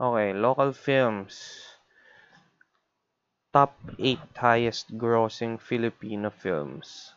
Okay, 0.00 0.32
local 0.32 0.72
films. 0.72 1.60
Top 3.52 3.76
8 4.00 4.16
highest 4.32 4.96
grossing 4.96 5.60
Filipino 5.60 6.32
films. 6.32 7.12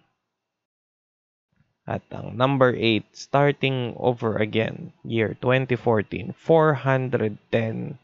At 1.88 2.04
ang 2.12 2.36
number 2.36 2.76
8, 2.76 3.06
Starting 3.16 3.96
Over 3.96 4.36
Again, 4.36 4.92
year 5.06 5.38
2014, 5.40 6.36
410 6.36 8.00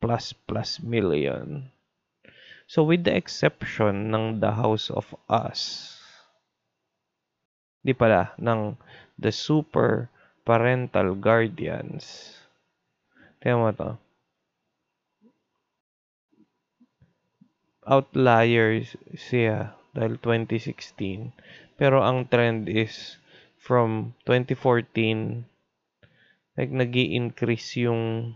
plus 0.00 0.32
plus 0.32 0.78
million. 0.82 1.70
So 2.66 2.82
with 2.82 3.06
the 3.06 3.14
exception 3.14 4.10
ng 4.10 4.42
The 4.42 4.58
House 4.58 4.90
of 4.90 5.14
Us, 5.30 5.94
di 7.86 7.94
pala, 7.94 8.34
ng 8.42 8.74
The 9.14 9.30
Super 9.30 10.10
Parental 10.42 11.14
Guardians. 11.14 12.34
Tingnan 13.38 13.62
mo 13.62 13.70
to. 13.70 13.90
Outlier 17.86 18.82
siya 19.14 19.78
dahil 19.94 20.18
2016. 20.18 21.30
Pero 21.78 22.02
ang 22.02 22.26
trend 22.26 22.66
is 22.66 23.22
from 23.62 24.14
2014 24.26 25.46
like 26.56 26.72
nag 26.72 26.96
increase 26.96 27.76
yung 27.76 28.32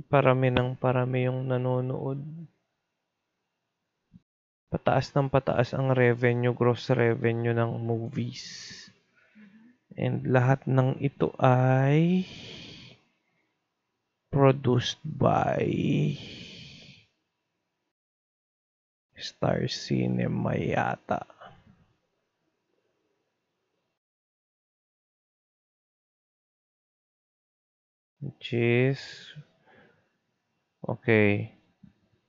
parami 0.00 0.48
ng 0.48 0.78
parami 0.80 1.28
yung 1.28 1.44
nanonood. 1.48 2.20
Pataas 4.72 5.12
ng 5.12 5.28
pataas 5.28 5.76
ang 5.76 5.92
revenue, 5.92 6.56
gross 6.56 6.88
revenue 6.88 7.52
ng 7.52 7.76
movies. 7.76 8.72
And 9.92 10.24
lahat 10.24 10.64
ng 10.64 10.96
ito 11.04 11.36
ay 11.36 12.24
produced 14.32 15.04
by 15.04 15.68
Star 19.20 19.68
Cinema 19.68 20.56
yata. 20.56 21.28
Which 28.24 28.56
is 28.56 29.02
Okay. 30.82 31.54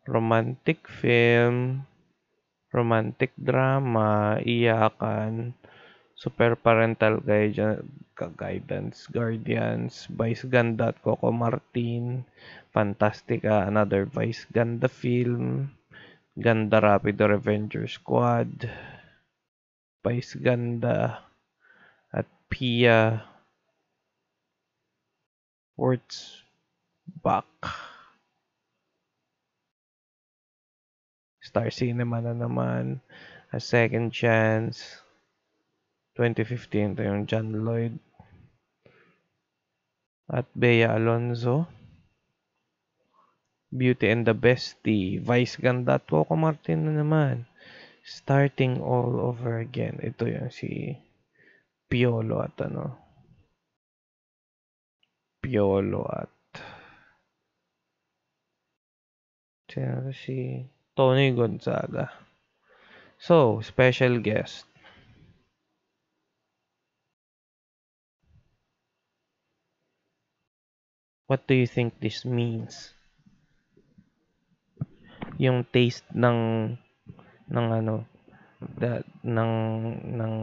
Romantic 0.06 0.86
film, 0.86 1.88
romantic 2.70 3.32
drama, 3.40 4.38
iyakan, 4.44 5.56
super 6.14 6.54
parental 6.60 7.24
guidance, 7.24 9.08
guardians, 9.08 10.06
Vice 10.12 10.44
Ganda 10.46 10.92
at 10.92 11.02
Coco 11.02 11.32
Martin, 11.32 12.26
Fantastica, 12.76 13.66
another 13.66 14.06
Vice 14.06 14.46
Ganda 14.52 14.92
film, 14.92 15.72
Ganda 16.36 16.82
Rapido 16.82 17.30
Revenger 17.30 17.88
Squad, 17.88 18.70
Vice 20.04 20.36
Ganda, 20.36 21.24
at 22.12 22.28
Pia 22.50 23.24
Words 25.78 26.44
Back. 27.24 27.93
Star 31.54 31.70
Cinema 31.70 32.18
na 32.18 32.34
naman. 32.34 32.98
A 33.54 33.62
Second 33.62 34.10
Chance. 34.10 35.06
2015, 36.18 36.98
ito 36.98 37.06
yung 37.06 37.30
John 37.30 37.54
Lloyd. 37.62 37.94
At 40.34 40.50
Bea 40.58 40.90
Alonzo. 40.90 41.70
Beauty 43.70 44.10
and 44.10 44.26
the 44.26 44.34
Bestie. 44.34 45.22
Vice 45.22 45.62
Ganda 45.62 46.02
at 46.02 46.10
Coco 46.10 46.34
Martin 46.34 46.90
na 46.90 47.06
naman. 47.06 47.46
Starting 48.02 48.82
all 48.82 49.22
over 49.22 49.62
again. 49.62 50.02
Ito 50.02 50.26
yung 50.26 50.50
si 50.50 50.98
Piolo 51.86 52.42
at 52.42 52.58
ano. 52.66 52.98
Piolo 55.38 56.02
at 56.10 56.34
si 60.18 60.73
Tony 60.94 61.34
Gonzaga. 61.34 62.14
So, 63.18 63.62
special 63.66 64.22
guest. 64.22 64.66
What 71.26 71.50
do 71.50 71.58
you 71.58 71.66
think 71.66 71.98
this 71.98 72.26
means? 72.30 72.94
Yung 75.42 75.66
taste 75.66 76.06
ng 76.14 76.78
ng 77.50 77.68
ano 77.74 78.06
da, 78.78 79.02
ng 79.26 79.54
ng 80.14 80.36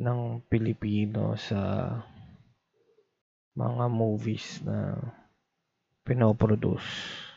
ng 0.00 0.20
Pilipino 0.48 1.36
sa 1.36 1.92
mga 3.52 3.84
movies 3.92 4.64
na 4.64 4.96
pinoproduce 6.08 7.27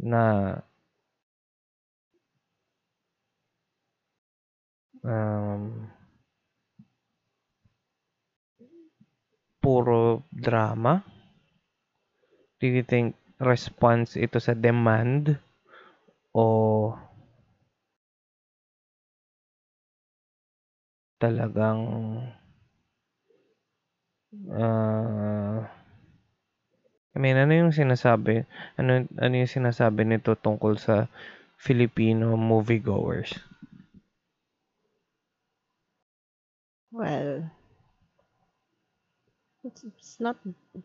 na 0.00 0.56
um, 5.04 5.88
puro 9.60 10.24
drama? 10.32 11.04
Do 12.60 12.68
you 12.68 12.84
think 12.84 13.16
response 13.40 14.20
ito 14.20 14.36
sa 14.36 14.52
demand 14.52 15.36
o 16.36 16.44
talagang 21.20 21.80
uh, 24.52 25.79
mean, 27.20 27.36
ano 27.36 27.52
yung 27.52 27.76
sinasabi? 27.76 28.48
Ano, 28.80 29.04
ano 29.04 29.34
yung 29.36 29.52
sinasabi 29.52 30.08
nito 30.08 30.32
tungkol 30.32 30.80
sa 30.80 31.04
Filipino 31.60 32.40
moviegoers? 32.40 33.36
Well, 36.90 37.46
it's, 39.62 39.84
it's 39.84 40.16
not, 40.18 40.40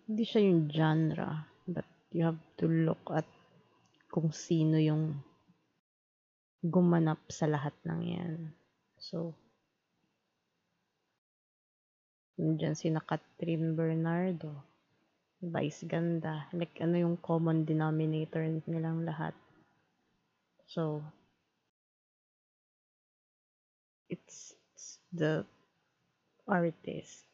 hindi 0.06 0.28
siya 0.28 0.44
yung 0.44 0.68
genre, 0.70 1.48
but 1.66 1.88
you 2.12 2.28
have 2.28 2.38
to 2.60 2.68
look 2.68 3.02
at 3.10 3.26
kung 4.12 4.36
sino 4.36 4.76
yung 4.76 5.24
gumanap 6.62 7.24
sa 7.32 7.48
lahat 7.48 7.74
ng 7.88 8.02
yan. 8.04 8.36
So, 9.00 9.34
nandiyan 12.36 12.76
si 12.76 12.92
Catherine 12.92 13.74
Bernardo, 13.74 14.75
Vice 15.46 15.86
Ganda, 15.86 16.50
like 16.58 16.74
ano 16.82 16.98
yung 16.98 17.18
common 17.22 17.70
denominator 17.70 18.42
nilang 18.66 19.06
lahat. 19.06 19.38
So, 20.66 21.06
it's, 24.10 24.58
it's 24.74 24.98
the 25.14 25.46
artist. 26.50 27.30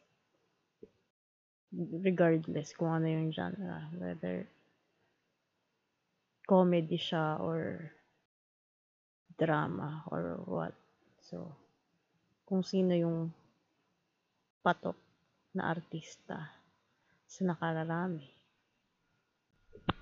Regardless 1.72 2.76
kung 2.76 2.92
ano 2.92 3.08
yung 3.08 3.32
genre 3.32 3.88
whether 3.96 4.44
comedy 6.44 7.00
siya 7.00 7.40
or 7.40 7.96
drama 9.40 10.04
or 10.12 10.44
what. 10.44 10.76
So 11.24 11.48
kung 12.44 12.60
sino 12.60 12.92
yung 12.92 13.32
patok 14.60 15.00
na 15.56 15.72
artista 15.72 16.61
sa 17.32 17.48
nakararami. 17.48 18.28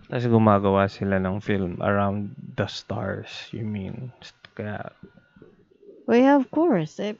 Tapos 0.10 0.26
gumagawa 0.26 0.90
sila 0.90 1.22
ng 1.22 1.38
film 1.38 1.78
around 1.86 2.34
the 2.58 2.66
stars, 2.66 3.30
you 3.54 3.62
mean? 3.62 4.10
Kaya, 4.58 4.90
well 6.10 6.18
yeah, 6.18 6.34
of 6.42 6.50
course. 6.50 6.98
Eh, 6.98 7.14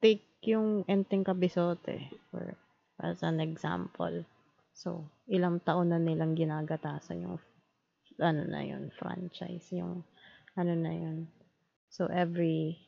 take 0.00 0.24
yung 0.48 0.88
Enteng 0.88 1.28
Kabisote 1.28 2.08
for 2.32 2.56
as 3.04 3.20
an 3.20 3.44
example. 3.44 4.24
So 4.72 5.04
ilang 5.28 5.60
taon 5.60 5.92
na 5.92 6.00
nilang 6.00 6.32
ginagatasan 6.32 7.28
yung 7.28 7.36
ano 8.16 8.42
na 8.48 8.64
yun 8.64 8.88
franchise 8.96 9.68
yung 9.76 10.00
ano 10.56 10.72
na 10.72 10.92
yun. 10.96 11.28
So 11.92 12.08
every 12.08 12.80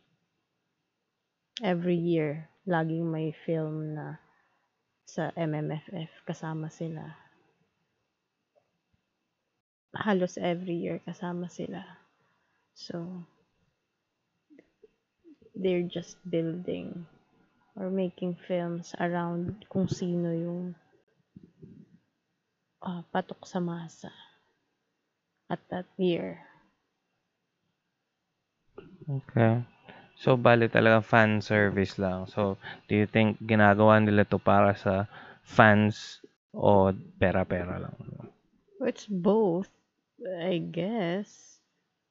every 1.61 2.01
year 2.01 2.49
laging 2.65 3.13
may 3.13 3.37
film 3.45 4.01
na 4.01 4.24
sa 5.05 5.31
MMFF 5.37 6.11
kasama 6.25 6.73
sila 6.73 7.15
halos 9.95 10.35
every 10.41 10.75
year 10.75 10.99
kasama 11.07 11.47
sila 11.47 11.87
so 12.75 13.23
they're 15.55 15.87
just 15.87 16.19
building 16.27 17.07
or 17.79 17.91
making 17.91 18.35
films 18.47 18.95
around 18.99 19.63
kung 19.71 19.87
sino 19.87 20.35
yung 20.35 20.75
uh, 22.83 23.03
patok 23.15 23.43
sa 23.47 23.59
masa 23.63 24.11
at 25.51 25.61
that 25.71 25.87
year. 25.99 26.41
okay. 29.07 29.63
So, 30.15 30.39
bali 30.39 30.71
talaga 30.71 31.03
fan 31.03 31.43
service 31.43 31.99
lang. 31.99 32.31
So, 32.31 32.57
do 32.87 32.95
you 32.95 33.07
think 33.11 33.43
ginagawa 33.43 33.99
nila 33.99 34.23
to 34.31 34.39
para 34.39 34.73
sa 34.79 35.11
fans 35.43 36.23
o 36.55 36.95
pera-pera 37.19 37.83
lang? 37.83 37.97
It's 38.85 39.11
both, 39.11 39.69
I 40.23 40.63
guess. 40.63 41.59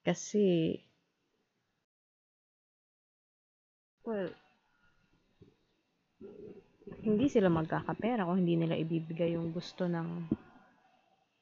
Kasi, 0.03 0.75
well, 4.03 4.27
hindi 7.03 7.31
sila 7.31 7.47
magkakapera 7.47 8.27
kung 8.27 8.43
hindi 8.43 8.59
nila 8.59 8.75
ibibigay 8.75 9.35
yung 9.35 9.55
gusto 9.55 9.87
ng 9.87 10.27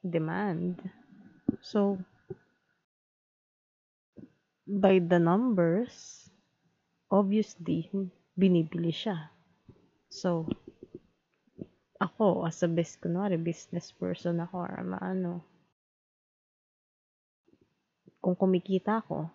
demand. 0.06 0.78
So, 1.62 1.98
by 4.66 5.02
the 5.02 5.18
numbers, 5.18 6.21
obviously, 7.12 7.92
binibili 8.34 8.96
siya. 8.96 9.30
So, 10.08 10.48
ako, 12.02 12.48
as 12.48 12.64
a 12.64 12.70
best, 12.72 13.04
kunwari, 13.04 13.38
business 13.38 13.92
person 13.94 14.42
ako, 14.42 14.66
or 14.66 14.82
maano, 14.82 15.46
kung 18.24 18.34
kumikita 18.34 19.04
ako, 19.06 19.30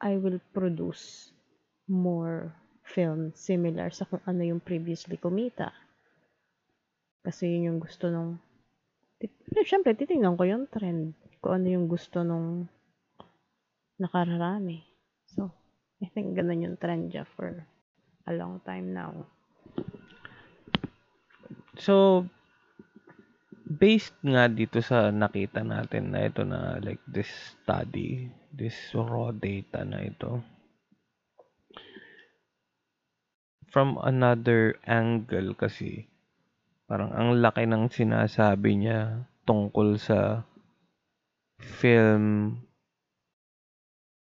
I 0.00 0.16
will 0.16 0.38
produce 0.54 1.34
more 1.90 2.52
film 2.86 3.34
similar 3.34 3.90
sa 3.90 4.06
kung 4.06 4.22
ano 4.24 4.46
yung 4.46 4.62
previously 4.62 5.18
kumita. 5.18 5.74
Kasi 7.26 7.50
yun 7.50 7.74
yung 7.74 7.80
gusto 7.82 8.06
nung 8.06 8.38
Siyempre, 9.64 9.96
titingnan 9.96 10.36
ko 10.36 10.44
yung 10.44 10.68
trend. 10.68 11.16
Kung 11.40 11.62
ano 11.62 11.66
yung 11.72 11.86
gusto 11.88 12.20
nung 12.20 12.68
nakararami. 13.96 14.84
So, 15.24 15.48
I 16.04 16.12
think 16.12 16.36
ganun 16.36 16.60
yung 16.60 16.76
trend 16.76 17.08
niya 17.08 17.24
for 17.24 17.64
a 18.28 18.32
long 18.36 18.60
time 18.68 18.92
now. 18.92 19.24
So, 21.80 22.24
based 23.64 24.16
nga 24.20 24.48
dito 24.48 24.80
sa 24.84 25.08
nakita 25.08 25.64
natin 25.64 26.12
na 26.12 26.20
ito 26.28 26.44
na 26.44 26.76
like 26.84 27.00
this 27.08 27.28
study, 27.28 28.28
this 28.52 28.76
raw 28.92 29.32
data 29.32 29.84
na 29.88 30.04
ito, 30.04 30.40
from 33.72 34.00
another 34.04 34.76
angle 34.88 35.52
kasi, 35.52 36.08
parang 36.88 37.12
ang 37.12 37.40
laki 37.40 37.64
ng 37.68 37.88
sinasabi 37.88 38.84
niya 38.84 39.28
tungkol 39.44 39.96
sa 40.00 40.44
film 41.60 42.56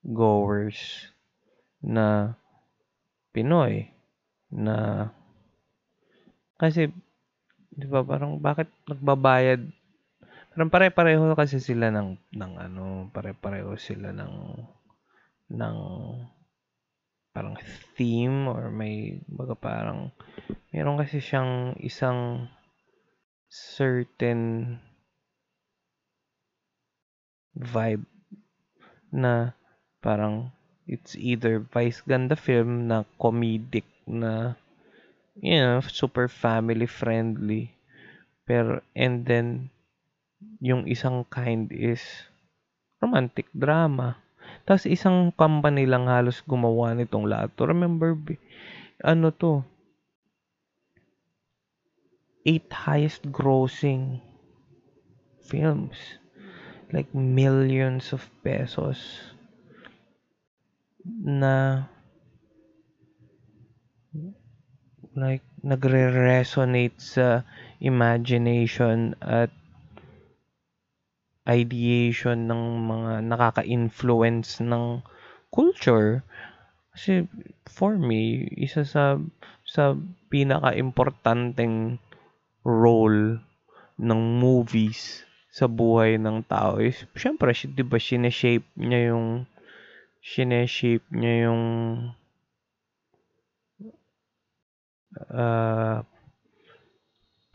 goers 0.04 1.12
na 1.82 2.34
Pinoy 3.32 3.92
na 4.50 5.10
kasi 6.58 6.90
'di 7.70 7.86
ba 7.86 8.02
parang 8.02 8.42
bakit 8.42 8.72
nagbabayad? 8.90 9.62
Parang 10.50 10.74
pare-pareho 10.74 11.38
kasi 11.38 11.62
sila 11.62 11.94
ng 11.94 12.18
ng 12.34 12.54
ano 12.58 13.14
pare-pareho 13.14 13.78
sila 13.78 14.10
ng 14.10 14.34
ng 15.54 15.78
parang 17.30 17.54
theme 17.94 18.50
or 18.50 18.74
may 18.74 19.22
baga 19.30 19.54
parang 19.54 20.10
meron 20.74 20.98
kasi 20.98 21.22
siyang 21.22 21.78
isang 21.78 22.50
certain 23.46 24.74
vibe 27.54 28.10
na 29.14 29.54
parang 30.02 30.50
it's 30.88 31.20
either 31.20 31.60
Vice 31.60 32.00
Ganda 32.08 32.40
film 32.40 32.88
na 32.88 33.04
comedic 33.20 33.86
na 34.08 34.56
you 35.44 35.60
know, 35.60 35.84
super 35.84 36.32
family 36.32 36.88
friendly. 36.88 37.76
Pero 38.48 38.80
and 38.96 39.28
then 39.28 39.70
yung 40.64 40.88
isang 40.88 41.28
kind 41.28 41.70
is 41.70 42.02
romantic 43.04 43.52
drama. 43.52 44.18
Tapos 44.64 44.88
isang 44.88 45.36
company 45.36 45.84
lang 45.84 46.08
halos 46.08 46.40
gumawa 46.48 46.96
nitong 46.96 47.28
lahat. 47.28 47.52
To 47.60 47.68
remember 47.68 48.16
ano 49.04 49.30
to? 49.36 49.62
Eight 52.48 52.72
highest 52.72 53.28
grossing 53.28 54.24
films 55.44 56.00
like 56.96 57.12
millions 57.12 58.16
of 58.16 58.24
pesos 58.40 59.36
na 61.08 61.88
like 65.18 65.44
nagre-resonate 65.66 67.00
sa 67.02 67.42
imagination 67.82 69.18
at 69.24 69.50
ideation 71.48 72.46
ng 72.46 72.64
mga 72.86 73.14
nakaka-influence 73.24 74.60
ng 74.62 75.02
culture. 75.50 76.22
Kasi 76.92 77.26
for 77.66 77.96
me 77.96 78.46
isa 78.60 78.84
sa 78.84 79.16
sa 79.64 79.96
pinaka-importanteng 80.28 81.98
role 82.68 83.40
ng 83.98 84.22
movies 84.38 85.24
sa 85.50 85.66
buhay 85.66 86.22
ng 86.22 86.46
tao 86.46 86.78
is, 86.78 87.02
syempre, 87.18 87.50
'di 87.56 87.82
ba, 87.82 87.98
shine-shape 87.98 88.68
niya 88.78 89.16
yung 89.16 89.50
shine-shape 90.28 91.08
niya 91.16 91.48
yung 91.48 91.64
uh, 95.32 96.04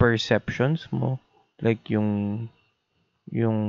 perceptions 0.00 0.88
mo. 0.88 1.21
Like 1.61 1.93
yung 1.93 2.49
yung 3.29 3.61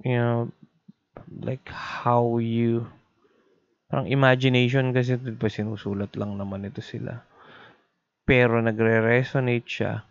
you 0.00 0.16
know, 0.16 0.48
like 1.44 1.68
how 1.68 2.40
you 2.40 2.88
parang 3.92 4.08
imagination 4.10 4.90
kasi 4.96 5.20
di 5.20 5.36
ba 5.36 5.46
sinusulat 5.46 6.16
lang 6.18 6.34
naman 6.34 6.66
ito 6.66 6.82
sila 6.82 7.22
pero 8.26 8.58
nagre-resonate 8.58 9.68
siya 9.68 10.02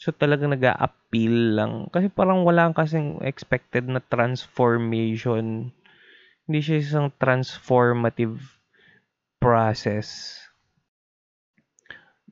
so 0.00 0.08
talagang 0.16 0.56
nag 0.56 0.64
appeal 0.64 1.60
lang. 1.60 1.92
Kasi 1.92 2.08
parang 2.08 2.48
wala 2.48 2.72
kasing 2.72 3.20
expected 3.20 3.84
na 3.84 4.00
transformation. 4.00 5.68
Hindi 6.48 6.58
siya 6.64 6.80
isang 6.80 7.08
transformative 7.20 8.40
process 9.36 10.40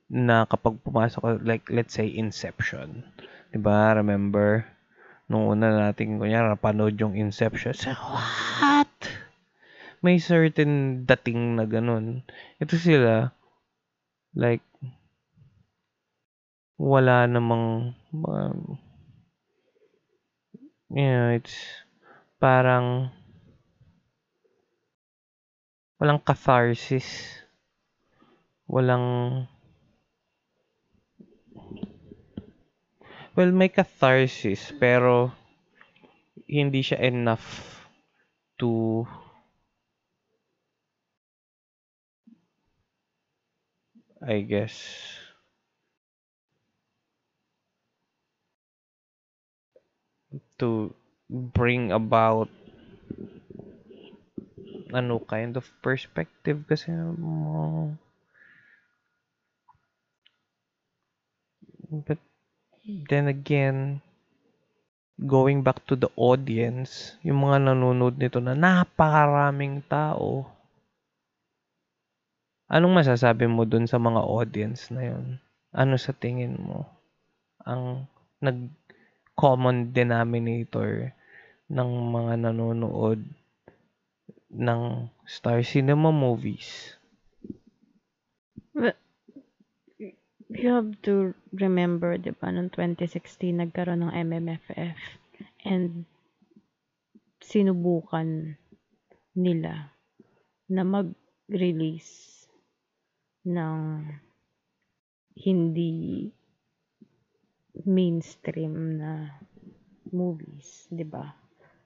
na 0.09 0.49
kapag 0.49 0.81
pumasok 0.81 1.21
ka, 1.21 1.31
like 1.45 1.69
let's 1.69 1.93
say 1.93 2.09
Inception. 2.09 3.05
'di 3.53 3.61
ba 3.61 3.93
remember? 3.93 4.65
Nung 5.29 5.45
una 5.45 5.69
nating 5.69 6.17
kunyari 6.17 6.49
napanood 6.49 6.97
yung 6.97 7.13
Inception. 7.13 7.77
So, 7.77 7.93
what? 7.93 8.89
May 10.01 10.17
certain 10.17 11.05
dating 11.05 11.61
na 11.61 11.69
ganun. 11.69 12.25
Ito 12.57 12.73
sila 12.81 13.29
like 14.33 14.65
wala 16.79 17.27
namang 17.27 17.91
um, 18.23 18.79
you 20.87 21.03
know 21.03 21.35
it's 21.35 21.59
parang 22.39 23.11
walang 25.99 26.23
catharsis. 26.23 27.35
Walang 28.69 29.49
Well, 33.39 33.55
may 33.55 33.71
catharsis 33.71 34.75
pero 34.75 35.31
hindi 36.43 36.83
siya 36.83 36.99
enough 37.07 37.79
to 38.59 39.07
I 44.19 44.43
guess 44.43 44.75
to 50.59 50.93
bring 51.29 51.95
about 51.95 52.51
ano 54.89 55.21
kind 55.21 55.53
of 55.53 55.65
perspective 55.85 56.65
kasi 56.65 56.89
mo. 56.93 57.93
But 61.89 62.21
then 63.09 63.29
again 63.29 64.01
going 65.19 65.65
back 65.65 65.83
to 65.83 65.99
the 65.99 66.07
audience 66.15 67.19
yung 67.27 67.43
mga 67.43 67.69
nanonood 67.69 68.15
nito 68.15 68.39
na 68.39 68.55
napakaraming 68.55 69.83
tao. 69.89 70.47
Anong 72.69 73.01
masasabi 73.01 73.49
mo 73.49 73.65
dun 73.65 73.89
sa 73.89 73.97
mga 73.97 74.21
audience 74.21 74.93
na 74.93 75.09
yun? 75.09 75.41
Ano 75.73 75.97
sa 75.97 76.13
tingin 76.13 76.55
mo 76.55 76.85
ang 77.65 78.07
nag 78.39 78.71
common 79.39 79.95
denominator 79.95 81.15
ng 81.71 81.89
mga 82.11 82.33
nanonood 82.43 83.23
ng 84.51 85.07
Star 85.23 85.63
Cinema 85.63 86.11
movies. 86.11 86.99
You 90.49 90.73
have 90.75 90.97
to 91.05 91.37
remember, 91.55 92.17
di 92.17 92.33
ba, 92.35 92.51
noong 92.51 92.73
2016, 92.73 93.63
nagkaroon 93.63 94.03
ng 94.03 94.11
MMFF 94.11 94.97
and 95.61 96.09
sinubukan 97.39 98.57
nila 99.37 99.93
na 100.67 100.81
mag-release 100.81 102.43
ng 103.45 104.03
hindi 105.37 106.33
mainstream 107.85 108.99
na 108.99 109.39
movies, 110.11 110.89
di 110.91 111.05
ba? 111.05 111.23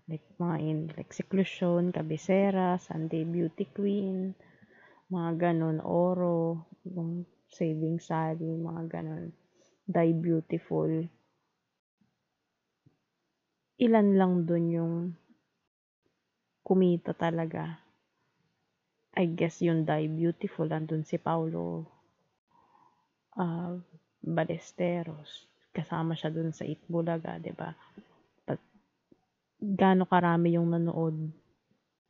Like 0.10 0.26
mga 0.40 0.58
in 0.60 0.80
like 0.98 1.14
Seclusion, 1.14 1.94
Cabecera, 1.94 2.80
Sunday 2.80 3.24
Beauty 3.24 3.70
Queen, 3.72 4.34
mga 5.14 5.32
ganon, 5.38 5.80
Oro, 5.84 6.68
yung 6.88 7.24
Saving 7.48 8.02
Sally, 8.02 8.58
mga 8.58 8.84
ganon. 8.90 9.30
Die 9.84 10.14
Beautiful. 10.16 11.06
Ilan 13.84 14.08
lang 14.16 14.34
dun 14.48 14.66
yung 14.72 14.96
kumita 16.64 17.12
talaga. 17.14 17.84
I 19.14 19.30
guess 19.30 19.62
yung 19.62 19.86
Die 19.86 20.10
Beautiful, 20.10 20.72
andun 20.74 21.06
si 21.06 21.22
Paulo 21.22 21.86
uh, 23.38 23.78
Balesteros. 24.24 25.53
Kasama 25.74 26.14
siya 26.14 26.30
dun 26.30 26.54
sa 26.54 26.64
Itbulaga, 26.64 27.42
di 27.42 27.52
ba? 27.52 27.74
gaano 29.64 30.04
karami 30.04 30.60
yung 30.60 30.76
nanood 30.76 31.16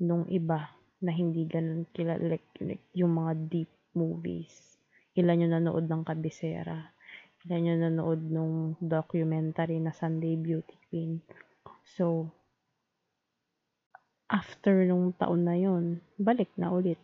nung 0.01 0.25
iba 0.25 0.73
na 1.05 1.13
hindi 1.13 1.45
ganun 1.45 1.85
kilala 1.93 2.33
like, 2.33 2.49
like, 2.57 2.81
yung 2.97 3.13
mga 3.13 3.33
deep 3.45 3.71
movies. 3.93 4.49
Ilan 5.13 5.45
yung 5.45 5.53
nanood 5.53 5.85
ng 5.85 6.01
Kabisera. 6.01 6.81
Ilan 7.45 7.69
yung 7.69 7.81
nanood 7.85 8.21
nung 8.25 8.55
documentary 8.81 9.77
na 9.77 9.93
Sunday 9.93 10.33
Beauty 10.33 10.73
Queen. 10.89 11.21
So, 11.85 12.33
after 14.33 14.89
nung 14.89 15.13
taon 15.13 15.45
na 15.45 15.53
yon 15.53 16.01
balik 16.17 16.49
na 16.57 16.73
ulit 16.73 16.97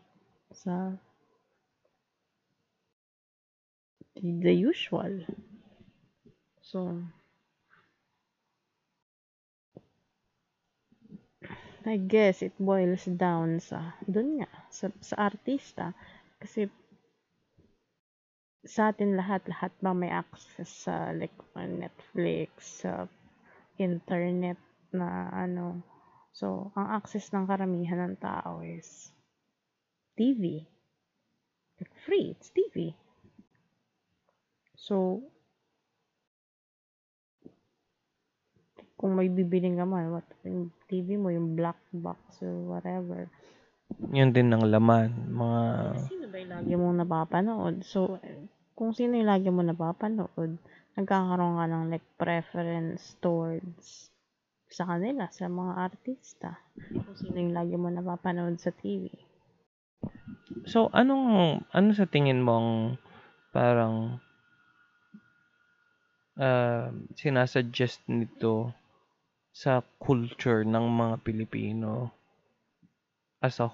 sa 0.50 0.98
the 4.18 4.50
usual. 4.50 5.22
So, 6.70 7.02
I 11.82 11.98
guess 11.98 12.46
it 12.46 12.54
boils 12.62 13.10
down 13.10 13.58
sa 13.58 13.98
dun 14.06 14.46
nga 14.46 14.50
sa, 14.70 14.94
sa 15.02 15.34
artista. 15.34 15.98
Kasi 16.38 16.70
sa 18.62 18.94
atin 18.94 19.18
lahat 19.18 19.42
lahat 19.50 19.74
ba 19.82 19.98
may 19.98 20.14
access 20.14 20.70
sa 20.86 21.10
like 21.18 21.34
Netflix 21.58 22.86
sa 22.86 23.10
internet 23.82 24.62
na 24.94 25.34
ano. 25.34 25.82
So 26.38 26.70
ang 26.78 26.94
access 26.94 27.34
ng 27.34 27.50
karamihan 27.50 28.14
ng 28.14 28.22
tao 28.22 28.62
is 28.62 29.10
TV 30.14 30.70
like 31.80 31.96
free 32.06 32.36
it's 32.36 32.52
TV 32.52 32.92
so 34.76 35.24
kung 39.00 39.15
may 39.15 39.32
bibiling 39.32 39.79
ka 39.79 39.88
man, 39.88 40.12
what, 40.12 40.27
yung 40.44 40.75
TV 40.91 41.15
mo, 41.15 41.32
yung 41.32 41.56
black 41.56 41.79
box 41.96 42.20
or 42.44 42.51
whatever. 42.68 43.32
Yun 44.12 44.36
din 44.36 44.51
ang 44.51 44.68
laman. 44.68 45.32
Mga... 45.32 45.62
Sino 46.12 46.25
ba 46.27 46.36
yung 46.36 46.51
lagi 46.51 46.74
mong 46.75 46.98
napapanood? 47.00 47.75
So, 47.88 48.20
kung 48.75 48.91
sino 48.91 49.15
yung 49.15 49.32
lagi 49.32 49.48
mo 49.48 49.63
napapanood, 49.63 50.60
nagkakaroon 51.00 51.56
ka 51.56 51.65
ng 51.72 51.86
like 51.96 52.08
preference 52.20 53.15
towards 53.24 54.12
sa 54.68 54.84
kanila, 54.84 55.32
sa 55.32 55.48
mga 55.48 55.74
artista. 55.79 56.60
Kung 56.75 57.15
sino 57.15 57.39
yung 57.39 57.56
lagi 57.56 57.79
mo 57.79 57.88
napapanood 57.88 58.60
sa 58.60 58.75
TV. 58.75 59.08
So, 60.68 60.91
anong, 60.91 61.63
ano 61.72 61.89
sa 61.96 62.03
tingin 62.03 62.44
mong 62.44 63.00
parang 63.56 64.20
uh, 66.36 66.91
sinasuggest 67.15 68.03
nito 68.12 68.75
sa 69.60 69.84
culture 70.00 70.63
ng 70.63 70.86
mga 70.88 71.16
Pilipino 71.20 72.16
as 73.44 73.60
a 73.60 73.68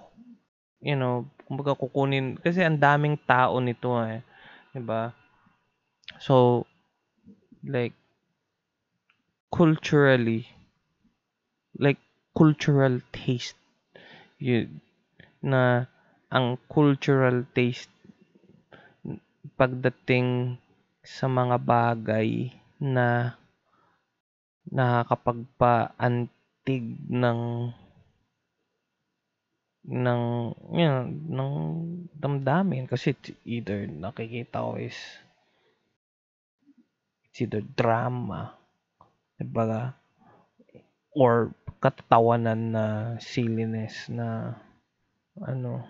you 0.82 0.98
know, 0.98 1.30
kumbaga 1.46 1.77
kukunin 1.77 2.42
kasi 2.42 2.65
ang 2.65 2.82
daming 2.82 3.22
tao 3.22 3.62
nito 3.62 3.94
eh, 4.01 4.25
'di 4.74 4.82
ba? 4.82 5.13
So 6.18 6.65
like 7.62 7.94
culturally 9.54 10.50
like 11.77 12.01
cultural 12.34 12.98
taste 13.13 13.58
yun, 14.42 14.82
na 15.46 15.86
ang 16.34 16.58
cultural 16.65 17.46
taste 17.54 17.94
pagdating 19.54 20.58
sa 21.06 21.30
mga 21.30 21.62
bagay 21.62 22.50
na 22.82 23.38
nakakapagpaantig 24.72 26.86
ng 27.12 27.41
ng 29.86 30.22
know, 30.74 31.05
ng 31.05 31.53
damdamin 32.17 32.89
kasi 32.89 33.13
either 33.45 33.86
nakikita 33.86 34.65
ko 34.65 34.81
is 34.81 34.98
it's 37.29 37.45
either 37.45 37.62
drama 37.62 38.57
diba 39.38 39.93
or 41.13 41.53
katatawanan 41.77 42.74
na 42.74 42.86
silliness 43.22 44.10
na 44.10 44.57
ano 45.38 45.86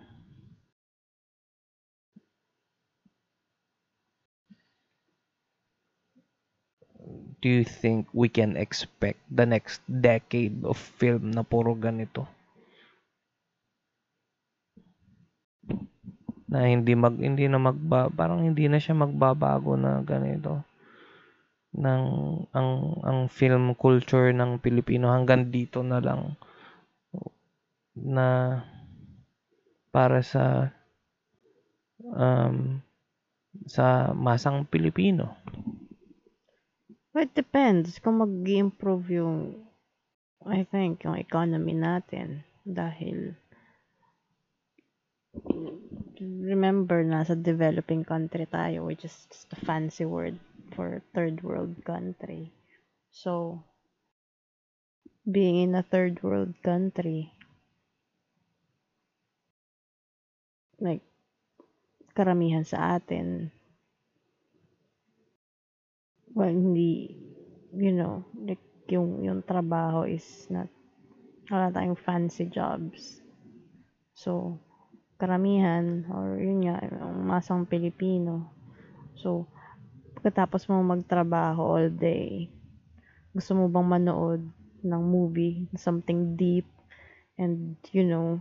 do 7.46 7.62
you 7.62 7.62
think 7.62 8.10
we 8.10 8.26
can 8.26 8.58
expect 8.58 9.22
the 9.30 9.46
next 9.46 9.86
decade 9.86 10.66
of 10.66 10.82
film 10.98 11.30
na 11.30 11.46
puro 11.46 11.78
ganito? 11.78 12.26
Na 16.50 16.66
hindi 16.66 16.98
mag 16.98 17.22
hindi 17.22 17.46
na 17.46 17.62
magba 17.62 18.10
parang 18.10 18.42
hindi 18.42 18.66
na 18.66 18.82
siya 18.82 18.98
magbabago 18.98 19.78
na 19.78 20.02
ganito 20.02 20.66
ng 21.78 22.04
ang 22.50 22.70
ang 23.06 23.20
film 23.30 23.78
culture 23.78 24.34
ng 24.34 24.58
Pilipino 24.58 25.14
hanggang 25.14 25.54
dito 25.54 25.86
na 25.86 26.02
lang 26.02 26.34
na 27.94 28.58
para 29.94 30.26
sa 30.26 30.74
um, 32.02 32.82
sa 33.70 34.10
masang 34.18 34.66
Pilipino. 34.66 35.38
Well, 37.16 37.24
it 37.24 37.32
depends 37.32 37.96
kung 38.04 38.20
mag-improve 38.20 39.08
yung 39.08 39.64
I 40.44 40.68
think 40.68 41.08
yung 41.08 41.16
economy 41.16 41.72
natin 41.72 42.44
dahil 42.68 43.40
remember 46.20 47.08
nasa 47.08 47.40
developing 47.40 48.04
country 48.04 48.44
tayo 48.52 48.92
which 48.92 49.08
is 49.08 49.16
just 49.32 49.48
a 49.56 49.60
fancy 49.64 50.04
word 50.04 50.36
for 50.76 51.00
third 51.16 51.40
world 51.40 51.80
country. 51.88 52.52
So 53.16 53.64
being 55.24 55.72
in 55.72 55.80
a 55.80 55.88
third 55.88 56.20
world 56.20 56.52
country 56.68 57.32
like 60.84 61.00
karamihan 62.12 62.68
sa 62.68 63.00
atin 63.00 63.56
well 66.36 66.52
hindi 66.52 67.16
you 67.74 67.96
know 67.96 68.22
like 68.36 68.62
yung 68.92 69.26
yung 69.26 69.42
trabaho 69.42 70.06
is 70.06 70.46
not 70.54 70.70
wala 71.50 71.74
tayong 71.74 71.98
fancy 71.98 72.46
jobs. 72.50 73.22
So 74.14 74.62
karamihan 75.18 76.06
or 76.12 76.38
yun 76.38 76.66
nga 76.66 76.82
yung 76.86 77.26
masang 77.26 77.66
Pilipino. 77.66 78.50
So 79.18 79.50
pagkatapos 80.18 80.70
mo 80.70 80.82
magtrabaho 80.82 81.62
all 81.62 81.90
day 81.90 82.50
gusto 83.36 83.52
mo 83.52 83.68
bang 83.68 83.84
manood 83.84 84.42
ng 84.80 85.04
movie 85.04 85.68
something 85.76 86.40
deep 86.40 86.64
and 87.36 87.76
you 87.92 88.08
know 88.08 88.40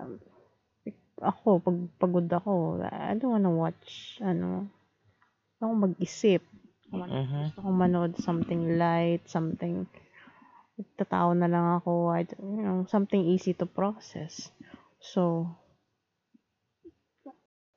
um, 0.00 0.16
ako 1.20 1.60
pag 1.60 1.78
pagod 2.00 2.26
ako 2.32 2.80
I 2.80 3.12
don't 3.20 3.36
wanna 3.36 3.52
watch 3.52 4.16
ano 4.24 4.72
ako 5.60 5.74
mag-isip. 5.88 6.42
Mhm. 6.90 7.54
gusto 7.54 7.58
kong 7.62 7.78
manood 7.78 8.12
something 8.18 8.74
light 8.74 9.22
something 9.30 9.86
tatawa 10.98 11.36
na 11.38 11.46
lang 11.46 11.78
ako 11.78 12.10
I, 12.10 12.26
don't- 12.26 12.42
you 12.56 12.62
know, 12.64 12.82
something 12.90 13.22
easy 13.22 13.52
to 13.54 13.66
process. 13.68 14.50
So 14.98 15.46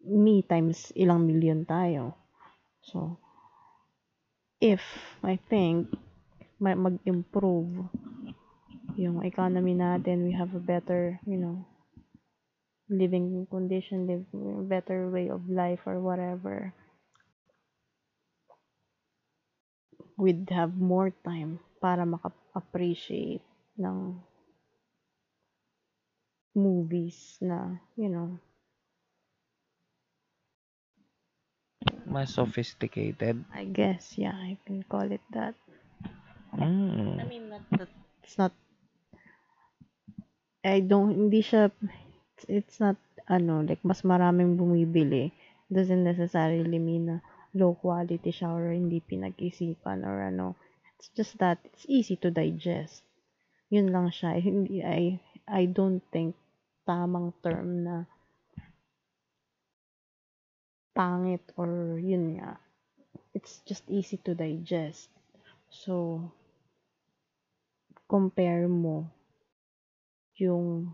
me 0.03 0.41
times 0.43 0.89
ilang 0.97 1.23
million 1.29 1.63
tayo. 1.63 2.15
So 2.83 3.19
if 4.63 4.83
I 5.23 5.35
think 5.51 5.91
may 6.63 6.75
mag-improve 6.75 7.91
yung 8.95 9.19
economy 9.25 9.75
natin 9.75 10.23
we 10.23 10.31
have 10.31 10.53
a 10.55 10.61
better 10.63 11.19
you 11.27 11.35
know 11.35 11.65
living 12.87 13.47
condition 13.49 14.07
live 14.07 14.23
better 14.69 15.09
way 15.09 15.27
of 15.27 15.43
life 15.49 15.81
or 15.83 15.99
whatever 15.99 16.71
we'd 20.17 20.49
have 20.49 20.75
more 20.77 21.11
time 21.25 21.59
para 21.81 22.05
maka-appreciate 22.05 23.43
ng 23.79 24.17
movies 26.53 27.41
na 27.41 27.81
you 27.97 28.07
know 28.07 28.37
Mas 32.03 32.29
sophisticated. 32.35 33.41
I 33.55 33.65
guess 33.65 34.19
yeah 34.21 34.37
I 34.37 34.59
can 34.67 34.85
call 34.85 35.09
it 35.09 35.23
that 35.33 35.57
Mm. 36.53 37.17
I 37.17 37.25
mean 37.25 37.49
not 37.49 37.65
that 37.81 37.89
it's 38.21 38.37
not 38.37 38.53
I 40.61 40.85
don't 40.85 41.09
hindi 41.09 41.41
siya 41.41 41.73
it's, 42.37 42.45
it's 42.45 42.77
not 42.77 42.95
ano 43.25 43.65
like 43.65 43.81
mas 43.81 44.05
maraming 44.05 44.53
bumibili 44.53 45.33
doesn't 45.73 46.05
necessarily 46.05 46.77
mean 46.77 47.09
na 47.09 47.17
low 47.53 47.77
quality 47.77 48.33
siya 48.33 48.49
or 48.49 48.73
hindi 48.73 48.99
pinag-isipan 48.99 50.01
or 50.03 50.25
ano. 50.25 50.57
It's 50.97 51.13
just 51.13 51.37
that 51.37 51.61
it's 51.63 51.85
easy 51.85 52.17
to 52.25 52.33
digest. 52.33 53.05
Yun 53.69 53.93
lang 53.93 54.09
siya. 54.09 54.37
Hindi 54.41 54.81
I 54.81 55.21
I 55.45 55.69
don't 55.69 56.01
think 56.09 56.33
tamang 56.85 57.33
term 57.45 57.85
na 57.85 57.95
pangit 60.93 61.45
or 61.57 61.97
yun 61.97 62.37
nga. 62.37 62.57
It's 63.33 63.61
just 63.65 63.85
easy 63.89 64.17
to 64.25 64.37
digest. 64.37 65.09
So 65.69 66.21
compare 68.05 68.69
mo 68.69 69.09
yung 70.37 70.93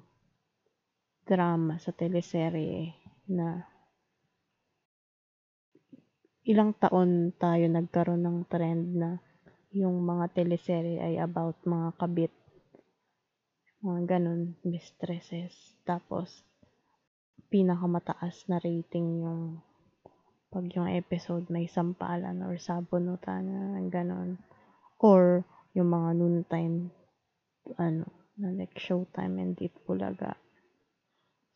drama 1.27 1.75
sa 1.79 1.91
teleserye 1.91 2.95
na 3.27 3.67
ilang 6.49 6.73
taon 6.73 7.29
tayo 7.37 7.69
nagkaroon 7.69 8.25
ng 8.25 8.39
trend 8.49 8.97
na 8.97 9.21
yung 9.69 10.01
mga 10.01 10.33
teleserye 10.33 10.97
ay 10.97 11.21
about 11.21 11.61
mga 11.61 11.93
kabit. 12.01 12.33
Mga 13.85 14.17
ganun 14.17 14.57
mistresses 14.65 15.53
tapos 15.85 16.41
pinakamataas 17.53 18.49
na 18.49 18.57
rating 18.57 19.21
yung 19.21 19.61
pag 20.49 20.65
yung 20.73 20.89
episode 20.89 21.45
may 21.53 21.69
sampalan 21.69 22.41
or 22.41 22.57
sabunutan 22.57 23.45
na 23.45 23.85
ganun. 23.85 24.41
Or 24.97 25.45
yung 25.77 25.93
mga 25.93 26.17
noontime 26.17 26.89
ano 27.77 28.09
na 28.41 28.49
like 28.57 28.73
Showtime 28.73 29.37
and 29.37 29.53
Deep 29.53 29.77
Bulaga. 29.85 30.33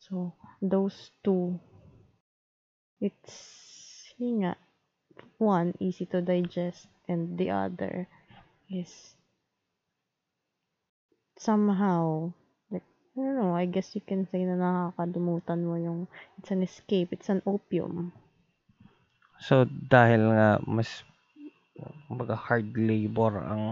So, 0.04 0.36
those 0.60 1.16
two, 1.24 1.56
it's, 3.00 3.32
yun 4.20 4.44
nga, 4.44 4.54
one, 5.38 5.74
easy 5.78 6.06
to 6.06 6.20
digest, 6.20 6.88
and 7.08 7.38
the 7.38 7.50
other 7.50 8.08
is 8.70 9.14
somehow, 11.36 12.32
like, 12.70 12.82
I 13.16 13.20
don't 13.20 13.36
know, 13.36 13.54
I 13.54 13.66
guess 13.66 13.94
you 13.94 14.00
can 14.00 14.26
say 14.30 14.44
na 14.44 14.56
nakakalimutan 14.56 15.66
mo 15.66 15.74
yung, 15.76 16.06
it's 16.38 16.50
an 16.50 16.62
escape, 16.62 17.12
it's 17.12 17.28
an 17.28 17.42
opium. 17.46 18.12
So 19.42 19.66
dahil 19.66 20.30
nga 20.32 20.62
mas 20.64 21.02
kumbaga 22.06 22.38
hard 22.38 22.70
labor 22.78 23.42
ang 23.42 23.64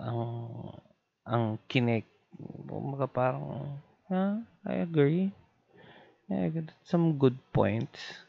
ang 0.00 0.20
ang 1.28 1.44
kinek 1.68 2.08
kumbaga 2.66 3.06
parang 3.06 3.76
huh? 4.08 4.40
I 4.64 4.80
agree 4.80 5.30
I 6.32 6.48
agree. 6.48 6.64
That's 6.64 6.88
some 6.88 7.20
good 7.20 7.36
points 7.52 8.24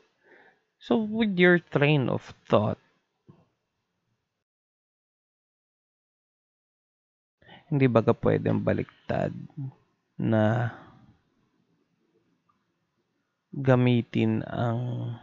so 0.84 1.00
with 1.00 1.40
your 1.40 1.64
train 1.72 2.12
of 2.12 2.36
thought 2.44 2.80
hindi 7.72 7.88
ba 7.88 8.06
ka 8.06 8.14
pwedeng 8.14 8.62
baliktad 8.62 9.34
na 10.20 10.70
gamitin 13.50 14.46
ang 14.46 15.18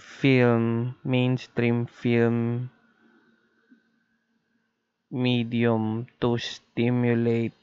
film, 0.00 0.96
mainstream 1.04 1.84
film 1.84 2.72
medium 5.12 6.08
to 6.16 6.40
stimulate 6.40 7.59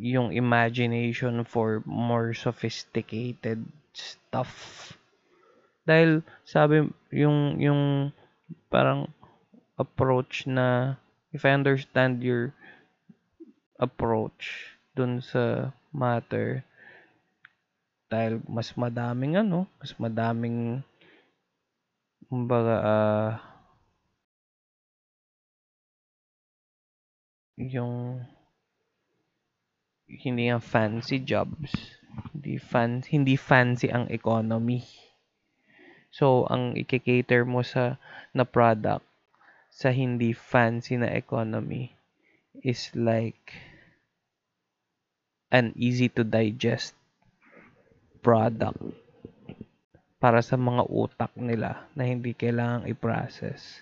yung 0.00 0.32
imagination 0.32 1.44
for 1.44 1.84
more 1.84 2.32
sophisticated 2.32 3.60
stuff. 3.92 4.48
Dahil 5.84 6.24
sabi 6.48 6.88
yung 7.12 7.60
yung 7.60 8.08
parang 8.72 9.12
approach 9.76 10.48
na 10.48 10.96
if 11.36 11.44
I 11.44 11.52
understand 11.52 12.24
your 12.24 12.56
approach 13.76 14.72
dun 14.96 15.20
sa 15.20 15.76
matter 15.92 16.64
dahil 18.08 18.42
mas 18.48 18.72
madaming 18.74 19.36
ano, 19.36 19.68
mas 19.78 19.92
madaming 20.00 20.80
kumbaga 22.26 22.76
ah 22.82 23.32
yung 27.60 28.24
hindi 30.10 30.50
nga 30.50 30.58
fancy 30.58 31.22
jobs. 31.22 31.70
Hindi 32.34 32.58
fan 32.58 33.06
hindi 33.06 33.38
fancy 33.38 33.86
ang 33.86 34.10
economy. 34.10 34.82
So 36.10 36.50
ang 36.50 36.74
i-cater 36.74 37.46
mo 37.46 37.62
sa 37.62 38.02
na 38.34 38.42
product 38.42 39.06
sa 39.70 39.94
hindi 39.94 40.34
fancy 40.34 40.98
na 40.98 41.14
economy 41.14 41.94
is 42.66 42.90
like 42.98 43.54
an 45.54 45.70
easy 45.78 46.10
to 46.10 46.26
digest 46.26 46.98
product 48.18 48.82
para 50.20 50.44
sa 50.44 50.60
mga 50.60 50.84
utak 50.90 51.32
nila 51.38 51.88
na 51.96 52.04
hindi 52.04 52.36
kailangang 52.36 52.92
i-process. 52.92 53.80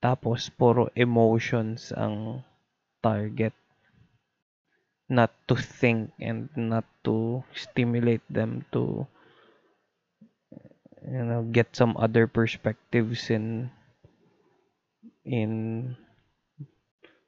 Tapos, 0.00 0.48
puro 0.52 0.88
emotions 0.96 1.92
ang 1.92 2.44
target. 3.04 3.52
Not 5.10 5.34
to 5.50 5.58
think 5.58 6.14
and 6.22 6.48
not 6.54 6.86
to 7.04 7.42
stimulate 7.52 8.22
them 8.30 8.64
to 8.70 9.06
you 11.02 11.24
know 11.26 11.42
get 11.50 11.74
some 11.74 11.98
other 11.98 12.30
perspectives 12.30 13.28
in 13.28 13.74
in 15.26 15.96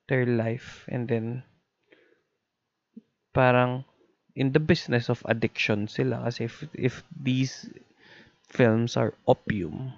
their 0.08 0.26
life. 0.26 0.86
And 0.88 1.08
then 1.08 1.42
parang 3.34 3.84
in 4.36 4.52
the 4.52 4.60
business 4.60 5.10
of 5.10 5.22
addiction 5.26 5.88
sila. 5.88 6.24
Kasi 6.30 6.44
if, 6.44 6.64
if 6.74 6.94
these 7.10 7.68
films 8.48 8.96
are 8.96 9.14
opium 9.26 9.92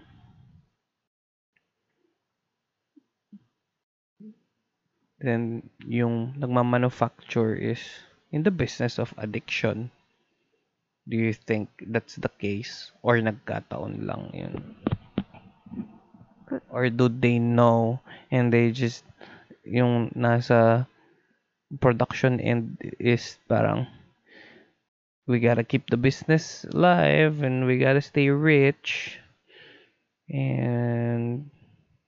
then 5.24 5.64
yung 5.80 6.36
nagmamanufacture 6.36 7.56
is 7.56 7.80
in 8.30 8.44
the 8.44 8.52
business 8.52 9.00
of 9.00 9.12
addiction. 9.16 9.90
Do 11.08 11.16
you 11.16 11.32
think 11.32 11.68
that's 11.88 12.16
the 12.16 12.28
case? 12.28 12.92
Or 13.00 13.16
nagkataon 13.16 14.04
lang 14.04 14.30
yun? 14.36 14.54
Or 16.68 16.88
do 16.92 17.08
they 17.08 17.40
know 17.40 18.00
and 18.30 18.52
they 18.52 18.70
just 18.70 19.04
yung 19.64 20.12
nasa 20.12 20.86
production 21.80 22.38
end 22.38 22.76
is 23.00 23.40
parang 23.48 23.88
we 25.26 25.40
gotta 25.40 25.64
keep 25.64 25.88
the 25.88 25.96
business 25.96 26.68
alive 26.72 27.42
and 27.42 27.64
we 27.64 27.80
gotta 27.80 28.04
stay 28.04 28.28
rich 28.28 29.18
and 30.28 31.48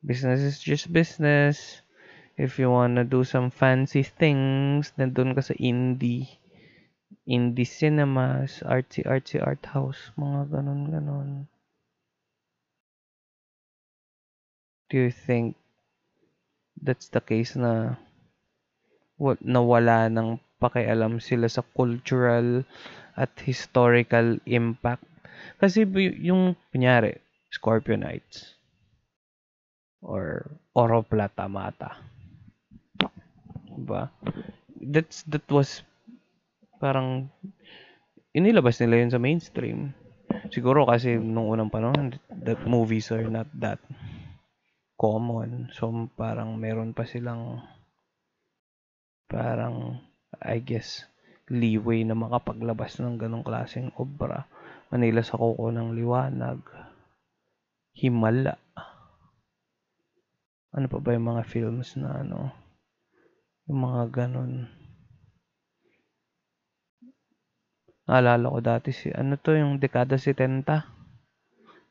business 0.05 0.41
is 0.41 0.61
just 0.61 0.93
business 0.93 1.81
if 2.37 2.61
you 2.61 2.69
wanna 2.69 3.01
do 3.01 3.25
some 3.25 3.49
fancy 3.49 4.05
things, 4.05 4.93
nandun 5.01 5.33
ka 5.33 5.41
sa 5.41 5.57
indie, 5.57 6.29
indie 7.25 7.65
cinemas, 7.65 8.61
artsy 8.61 9.01
artsy 9.09 9.41
art 9.41 9.65
house, 9.73 10.13
mga 10.21 10.53
ganon 10.53 10.93
ganon. 10.93 11.31
Do 14.93 15.01
you 15.01 15.11
think 15.11 15.57
that's 16.77 17.09
the 17.09 17.25
case 17.25 17.57
na 17.57 17.97
what 19.17 19.41
nawala 19.41 20.13
ng 20.13 20.37
pakialam 20.61 21.19
sila 21.19 21.49
sa 21.49 21.65
cultural 21.73 22.63
at 23.17 23.33
historical 23.41 24.37
impact? 24.45 25.09
Kasi 25.57 25.89
yung 26.21 26.53
kunyari, 26.69 27.17
Scorpio 27.49 27.97
Nights 27.97 28.61
or 30.05 30.53
Oro 30.77 31.01
Plata 31.01 31.49
Mata 31.49 32.16
ba? 33.81 34.13
That's 34.77 35.25
that 35.29 35.45
was 35.49 35.85
parang 36.77 37.33
inilabas 38.37 38.81
nila 38.85 39.01
yun 39.01 39.13
sa 39.13 39.23
mainstream. 39.23 39.97
Siguro 40.53 40.85
kasi 40.85 41.17
nung 41.17 41.49
unang 41.49 41.73
panahon, 41.73 42.17
that 42.45 42.61
movies 42.69 43.09
are 43.15 43.25
not 43.27 43.49
that 43.57 43.81
common. 45.01 45.73
So 45.73 45.89
parang 46.17 46.57
meron 46.61 46.93
pa 46.93 47.09
silang 47.09 47.65
parang 49.27 50.01
I 50.39 50.61
guess 50.61 51.07
leeway 51.47 52.03
na 52.03 52.19
makapaglabas 52.19 52.99
ng 52.99 53.17
ganong 53.17 53.47
klaseng 53.47 53.95
obra. 53.97 54.51
Manila 54.91 55.23
sa 55.23 55.39
Koko 55.39 55.71
ng 55.71 55.95
Liwanag. 55.95 56.63
Himala. 57.97 58.55
Ano 60.77 60.87
pa 60.93 60.99
ba 61.01 61.17
yung 61.17 61.27
mga 61.33 61.43
films 61.49 61.97
na 61.97 62.21
ano? 62.21 62.66
Yung 63.67 63.83
mga 63.83 64.03
ganun. 64.15 64.71
Naalala 68.07 68.47
ko 68.47 68.59
dati 68.63 68.95
si, 68.95 69.11
ano 69.11 69.35
to, 69.35 69.59
yung 69.59 69.83
dekada 69.83 70.15
70. 70.15 70.63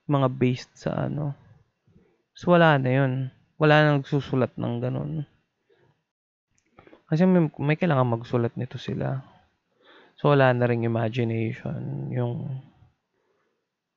Mga 0.07 0.27
based 0.39 0.71
sa 0.79 1.11
ano. 1.11 1.35
So, 2.31 2.55
wala 2.55 2.79
na 2.79 2.91
yun. 2.91 3.13
Wala 3.59 3.83
na 3.83 3.99
nagsusulat 3.99 4.55
ng 4.55 4.75
ganun. 4.79 5.27
Kasi 7.11 7.27
may, 7.27 7.51
may 7.59 7.75
kailangan 7.75 8.15
magsulat 8.15 8.55
nito 8.55 8.79
sila. 8.79 9.27
So, 10.15 10.31
wala 10.31 10.55
na 10.55 10.71
ring 10.71 10.87
imagination. 10.87 12.07
Yung, 12.15 12.63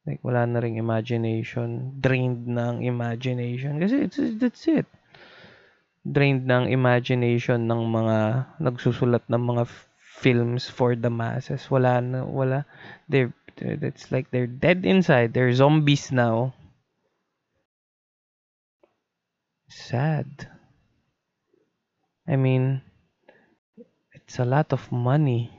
like, 0.02 0.18
wala 0.26 0.42
na 0.50 0.58
ring 0.58 0.82
imagination. 0.82 1.94
Drained 2.02 2.50
ng 2.50 2.82
imagination. 2.82 3.78
Kasi 3.78 4.10
it's, 4.10 4.18
that's 4.42 4.66
it 4.66 4.90
drained 6.08 6.48
ng 6.48 6.72
imagination 6.72 7.68
ng 7.68 7.82
mga 7.92 8.18
nagsusulat 8.58 9.24
ng 9.28 9.42
mga 9.42 9.64
films 10.18 10.66
for 10.66 10.96
the 10.96 11.10
masses. 11.10 11.70
Wala 11.70 12.00
na, 12.00 12.24
wala. 12.24 12.64
They're, 13.08 13.32
it's 13.60 14.10
like 14.10 14.30
they're 14.30 14.50
dead 14.50 14.86
inside. 14.86 15.34
They're 15.34 15.52
zombies 15.52 16.10
now. 16.10 16.54
Sad. 19.68 20.48
I 22.26 22.36
mean, 22.36 22.82
it's 24.12 24.38
a 24.38 24.44
lot 24.44 24.72
of 24.72 24.90
money, 24.92 25.52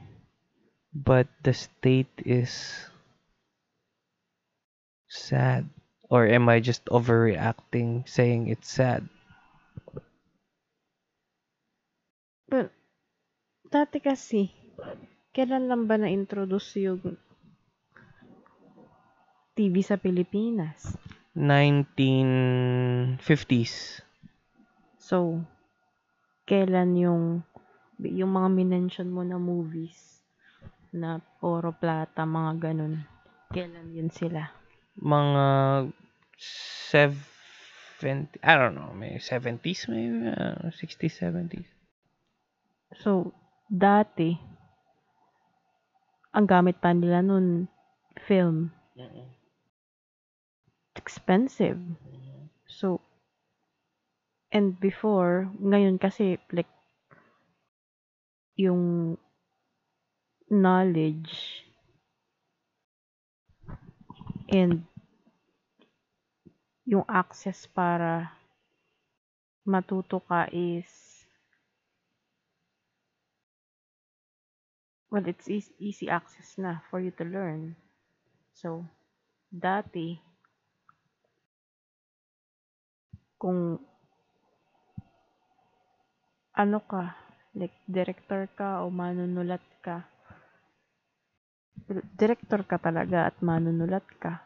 but 0.93 1.27
the 1.43 1.53
state 1.53 2.11
is 2.25 2.85
sad. 5.09 5.69
Or 6.09 6.25
am 6.25 6.49
I 6.49 6.59
just 6.59 6.85
overreacting 6.85 8.09
saying 8.09 8.49
it's 8.49 8.69
sad? 8.69 9.09
But, 12.49 12.73
dati 13.69 14.01
kasi, 14.01 14.49
kailan 15.37 15.69
lang 15.69 15.85
ba 15.85 16.01
na-introduce 16.01 16.81
yung 16.81 17.13
TV 19.53 19.85
sa 19.85 20.01
Pilipinas? 20.01 20.97
1950s. 21.37 24.01
So, 24.97 25.45
kailan 26.49 26.97
yung 26.97 27.45
yung 28.01 28.33
mga 28.33 28.49
minention 28.49 29.13
mo 29.13 29.21
na 29.21 29.37
movies 29.37 30.25
na 30.89 31.21
Oro 31.45 31.69
Plata, 31.69 32.25
mga 32.25 32.71
ganun. 32.71 33.05
Kailan 33.53 33.93
yun 33.93 34.09
sila? 34.09 34.49
Mga 34.97 35.45
70, 36.89 38.41
I 38.41 38.57
don't 38.57 38.73
know, 38.73 38.89
may 38.97 39.21
70s, 39.21 39.85
maybe, 39.85 40.33
uh, 40.33 40.73
60s, 40.73 41.21
70s. 41.21 41.78
So, 42.97 43.33
dati, 43.69 44.33
ang 46.33 46.45
gamit 46.49 46.81
pa 46.81 46.93
nila 46.93 47.21
nun, 47.21 47.69
film. 48.25 48.73
Expensive. 50.97 51.77
So, 52.65 53.01
and 54.49 54.73
before, 54.77 55.49
ngayon 55.61 56.01
kasi, 56.01 56.41
like, 56.49 56.69
yung 58.59 59.15
knowledge 60.49 61.63
and 64.49 64.83
yung 66.89 67.05
access 67.05 67.69
para 67.69 68.33
matuto 69.61 70.17
ka 70.25 70.49
is 70.49 71.08
well, 75.09 75.25
it's 75.25 75.49
easy, 75.49 75.73
easy 75.81 76.07
access 76.09 76.57
na 76.57 76.85
for 76.89 77.01
you 77.01 77.09
to 77.17 77.25
learn. 77.25 77.73
So, 78.53 78.85
dati, 79.49 80.21
kung 83.41 83.81
ano 86.53 86.77
ka, 86.85 87.17
like 87.57 87.73
director 87.89 88.45
ka 88.53 88.85
o 88.85 88.93
manunulat 88.93 89.63
ka, 89.81 90.05
director 92.13 92.61
ka 92.69 92.77
talaga 92.77 93.33
at 93.33 93.37
manunulat 93.41 94.05
ka. 94.21 94.45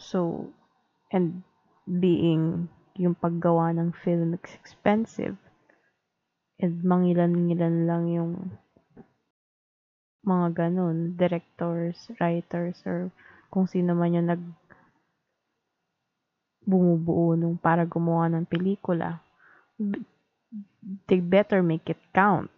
So, 0.00 0.48
and 1.12 1.44
being 1.84 2.72
yung 2.96 3.18
paggawa 3.18 3.76
ng 3.76 3.92
film 3.92 4.32
is 4.38 4.54
expensive 4.56 5.36
and 6.64 6.80
mangilan-ngilan 6.80 7.84
lang 7.84 8.08
yung 8.08 8.32
mga 10.24 10.64
ganun, 10.64 11.12
directors, 11.20 12.08
writers, 12.16 12.80
or 12.88 13.12
kung 13.52 13.68
sino 13.68 13.92
man 13.92 14.16
yung 14.16 14.28
nag 14.32 14.42
bumubuo 16.64 17.36
nung 17.36 17.60
para 17.60 17.84
gumawa 17.84 18.32
ng 18.32 18.48
pelikula. 18.48 19.20
They 21.04 21.20
better 21.20 21.60
make 21.60 21.92
it 21.92 22.00
count. 22.16 22.48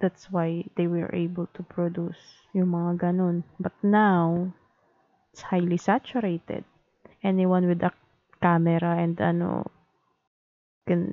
That's 0.00 0.32
why 0.32 0.64
they 0.80 0.88
were 0.88 1.12
able 1.12 1.52
to 1.52 1.60
produce 1.60 2.40
yung 2.56 2.72
mga 2.72 3.12
ganun. 3.12 3.44
But 3.60 3.76
now, 3.84 4.56
it's 5.36 5.44
highly 5.44 5.76
saturated. 5.76 6.64
Anyone 7.20 7.68
with 7.68 7.84
a 7.84 7.92
camera 8.40 8.96
and 8.96 9.20
ano, 9.20 9.68
can 10.88 11.12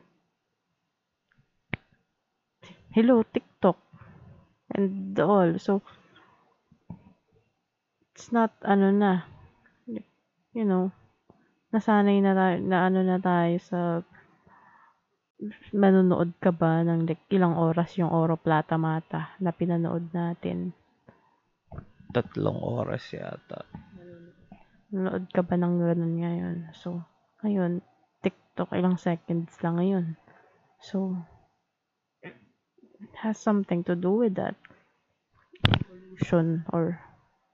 hello, 2.98 3.22
TikTok 3.22 3.78
and 4.74 5.14
all. 5.22 5.62
So, 5.62 5.86
it's 8.10 8.34
not 8.34 8.58
ano 8.66 8.90
na, 8.90 9.22
you 10.58 10.66
know, 10.66 10.90
nasanay 11.70 12.18
na 12.26 12.34
tayo, 12.34 12.58
na 12.66 12.90
ano 12.90 13.06
na 13.06 13.22
tayo 13.22 13.54
sa 13.62 13.80
manonood 15.78 16.42
ka 16.42 16.50
ba 16.50 16.82
ng 16.82 17.06
like, 17.06 17.22
ilang 17.30 17.54
oras 17.54 18.02
yung 18.02 18.10
Oro 18.10 18.34
Plata 18.34 18.82
Mata 18.82 19.38
na 19.38 19.54
pinanood 19.54 20.10
natin? 20.10 20.74
Tatlong 22.10 22.58
oras 22.58 23.14
yata. 23.14 23.62
Nanood 24.90 25.30
ka 25.30 25.46
ba 25.46 25.54
ng 25.54 25.86
ganun 25.86 26.18
ngayon? 26.18 26.74
So, 26.74 27.06
ngayon, 27.46 27.86
TikTok 28.26 28.74
ilang 28.74 28.98
seconds 28.98 29.54
lang 29.62 29.78
ngayon. 29.78 30.18
So, 30.82 31.14
has 33.14 33.38
something 33.38 33.84
to 33.86 33.96
do 33.96 34.12
with 34.12 34.36
that. 34.36 34.56
Evolution 35.68 36.66
or 36.74 37.00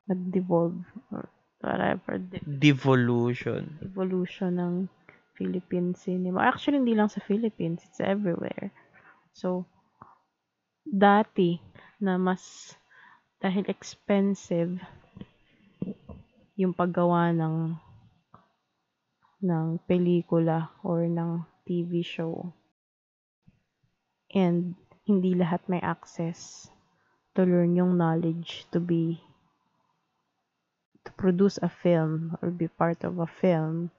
nag-devolve 0.08 0.84
or 1.12 1.30
whatever. 1.62 2.20
De- 2.20 2.44
Devolution. 2.74 3.80
evolution 3.84 4.60
ng 4.60 4.74
Philippine 5.40 5.96
cinema. 5.96 6.46
Actually, 6.46 6.78
hindi 6.84 6.94
lang 6.94 7.10
sa 7.10 7.24
Philippines. 7.24 7.82
It's 7.88 8.04
everywhere. 8.04 8.70
So, 9.34 9.66
dati 10.86 11.58
na 12.04 12.20
mas 12.20 12.76
dahil 13.42 13.66
expensive 13.68 14.78
yung 16.56 16.72
paggawa 16.72 17.34
ng 17.34 17.76
ng 19.44 19.68
pelikula 19.84 20.72
or 20.86 21.04
ng 21.04 21.44
TV 21.68 22.00
show. 22.06 22.54
And 24.32 24.76
hindi 25.04 25.36
lahat 25.36 25.64
may 25.68 25.84
access 25.84 26.72
to 27.36 27.44
learn 27.44 27.76
yung 27.76 28.00
knowledge 28.00 28.64
to 28.72 28.80
be 28.80 29.20
to 31.04 31.12
produce 31.20 31.60
a 31.60 31.68
film 31.68 32.40
or 32.40 32.48
be 32.48 32.72
part 32.72 33.04
of 33.04 33.20
a 33.20 33.28
film 33.28 33.92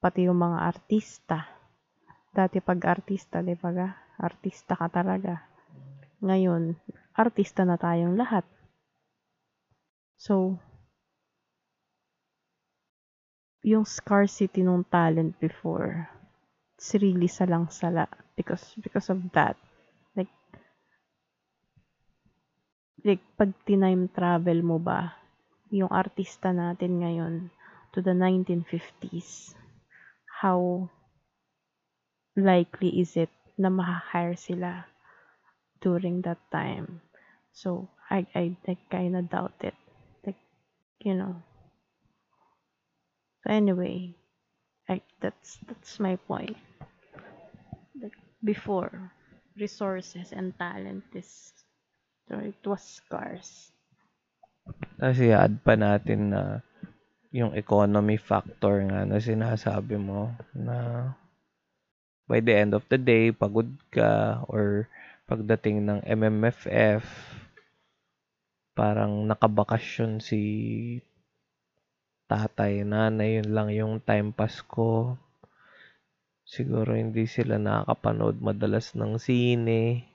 pati 0.00 0.28
yung 0.28 0.38
mga 0.38 0.58
artista. 0.70 1.50
Dati 2.30 2.60
pag 2.60 2.80
artista, 2.84 3.40
di 3.40 3.56
ba? 3.56 3.72
Artista 4.20 4.76
ka 4.76 4.86
talaga. 4.92 5.40
Ngayon, 6.20 6.76
artista 7.16 7.64
na 7.64 7.80
tayong 7.80 8.14
lahat. 8.14 8.44
So, 10.16 10.60
yung 13.66 13.82
scarcity 13.82 14.62
ng 14.62 14.86
talent 14.88 15.36
before, 15.42 16.06
it's 16.78 16.94
really 16.96 17.28
salang-sala 17.28 18.06
because 18.38 18.78
because 18.78 19.10
of 19.10 19.20
that. 19.34 19.58
Like, 20.14 20.30
like 23.04 23.20
pag 23.36 23.52
time 23.66 24.08
travel 24.12 24.62
mo 24.62 24.78
ba, 24.80 25.12
yung 25.72 25.90
artista 25.90 26.54
natin 26.54 27.02
ngayon 27.02 27.34
to 27.92 28.00
the 28.00 28.14
1950s, 28.14 29.52
how 30.40 30.88
likely 32.36 33.00
is 33.00 33.16
it 33.16 33.32
na 33.56 33.72
ma-hire 33.72 34.36
sila 34.36 34.84
during 35.80 36.20
that 36.22 36.40
time? 36.52 37.00
So, 37.52 37.88
I, 38.10 38.26
I, 38.36 38.52
I 38.68 38.76
kind 38.92 39.16
of 39.16 39.30
doubt 39.32 39.56
it. 39.64 39.74
Like, 40.24 40.36
you 41.00 41.14
know. 41.16 41.40
So 43.42 43.52
anyway, 43.52 44.14
I, 44.88 45.00
that's 45.20 45.58
that's 45.66 45.98
my 46.00 46.16
point. 46.16 46.56
Like 47.96 48.18
before, 48.44 49.12
resources 49.56 50.32
and 50.32 50.52
talent 50.58 51.04
is 51.14 51.54
so 52.26 52.38
it 52.42 52.60
was 52.66 52.82
scarce. 52.82 53.70
Kasi 54.98 55.30
add 55.30 55.62
pa 55.62 55.78
natin 55.78 56.34
na 56.34 56.60
yung 57.30 57.54
economy 57.54 58.18
factor 58.18 58.82
nga 58.86 59.06
na 59.06 59.18
sinasabi 59.22 59.98
mo 59.98 60.34
na 60.54 61.10
by 62.26 62.42
the 62.42 62.54
end 62.54 62.74
of 62.74 62.82
the 62.90 62.98
day, 62.98 63.30
pagod 63.30 63.70
ka 63.94 64.42
or 64.50 64.90
pagdating 65.30 65.86
ng 65.86 66.00
MMFF, 66.02 67.06
parang 68.74 69.26
nakabakasyon 69.26 70.18
si 70.18 70.40
tatay, 72.26 72.82
nanay, 72.82 73.38
yun 73.38 73.50
lang 73.54 73.68
yung 73.70 73.94
time 74.02 74.34
pass 74.34 74.58
ko. 74.66 75.14
Siguro 76.46 76.94
hindi 76.94 77.26
sila 77.26 77.58
nakakapanood 77.58 78.38
madalas 78.38 78.94
ng 78.94 79.18
sine. 79.18 80.06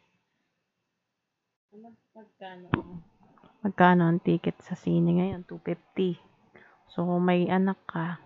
Magkano? 2.41 2.73
Magkano 3.61 4.01
ang 4.09 4.17
ticket 4.17 4.57
sa 4.65 4.73
sine 4.73 5.13
ngayon? 5.13 5.45
250. 5.45 6.17
So, 6.89 7.05
kung 7.05 7.21
may 7.21 7.45
anak 7.45 7.77
ka, 7.85 8.17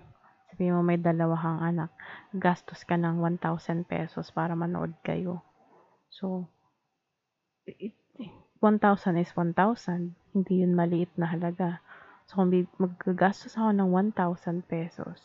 sabi 0.47 0.71
mo 0.71 0.80
may 0.80 0.95
dalawa 0.95 1.36
kang 1.36 1.60
anak, 1.60 1.91
gastos 2.32 2.88
ka 2.88 2.95
ng 2.95 3.19
1,000 3.19 3.84
pesos 3.84 4.32
para 4.32 4.56
manood 4.56 4.95
kayo. 5.04 5.43
So, 6.08 6.47
it, 7.67 7.91
1,000 8.63 9.19
is 9.19 9.36
1,000. 9.36 10.15
Hindi 10.32 10.63
yun 10.63 10.80
maliit 10.80 11.12
na 11.19 11.36
halaga. 11.36 11.84
So, 12.32 12.39
kung 12.39 12.56
maggagastos 12.80 13.60
ako 13.60 13.75
ng 13.75 14.15
1,000 14.15 14.63
pesos, 14.63 15.19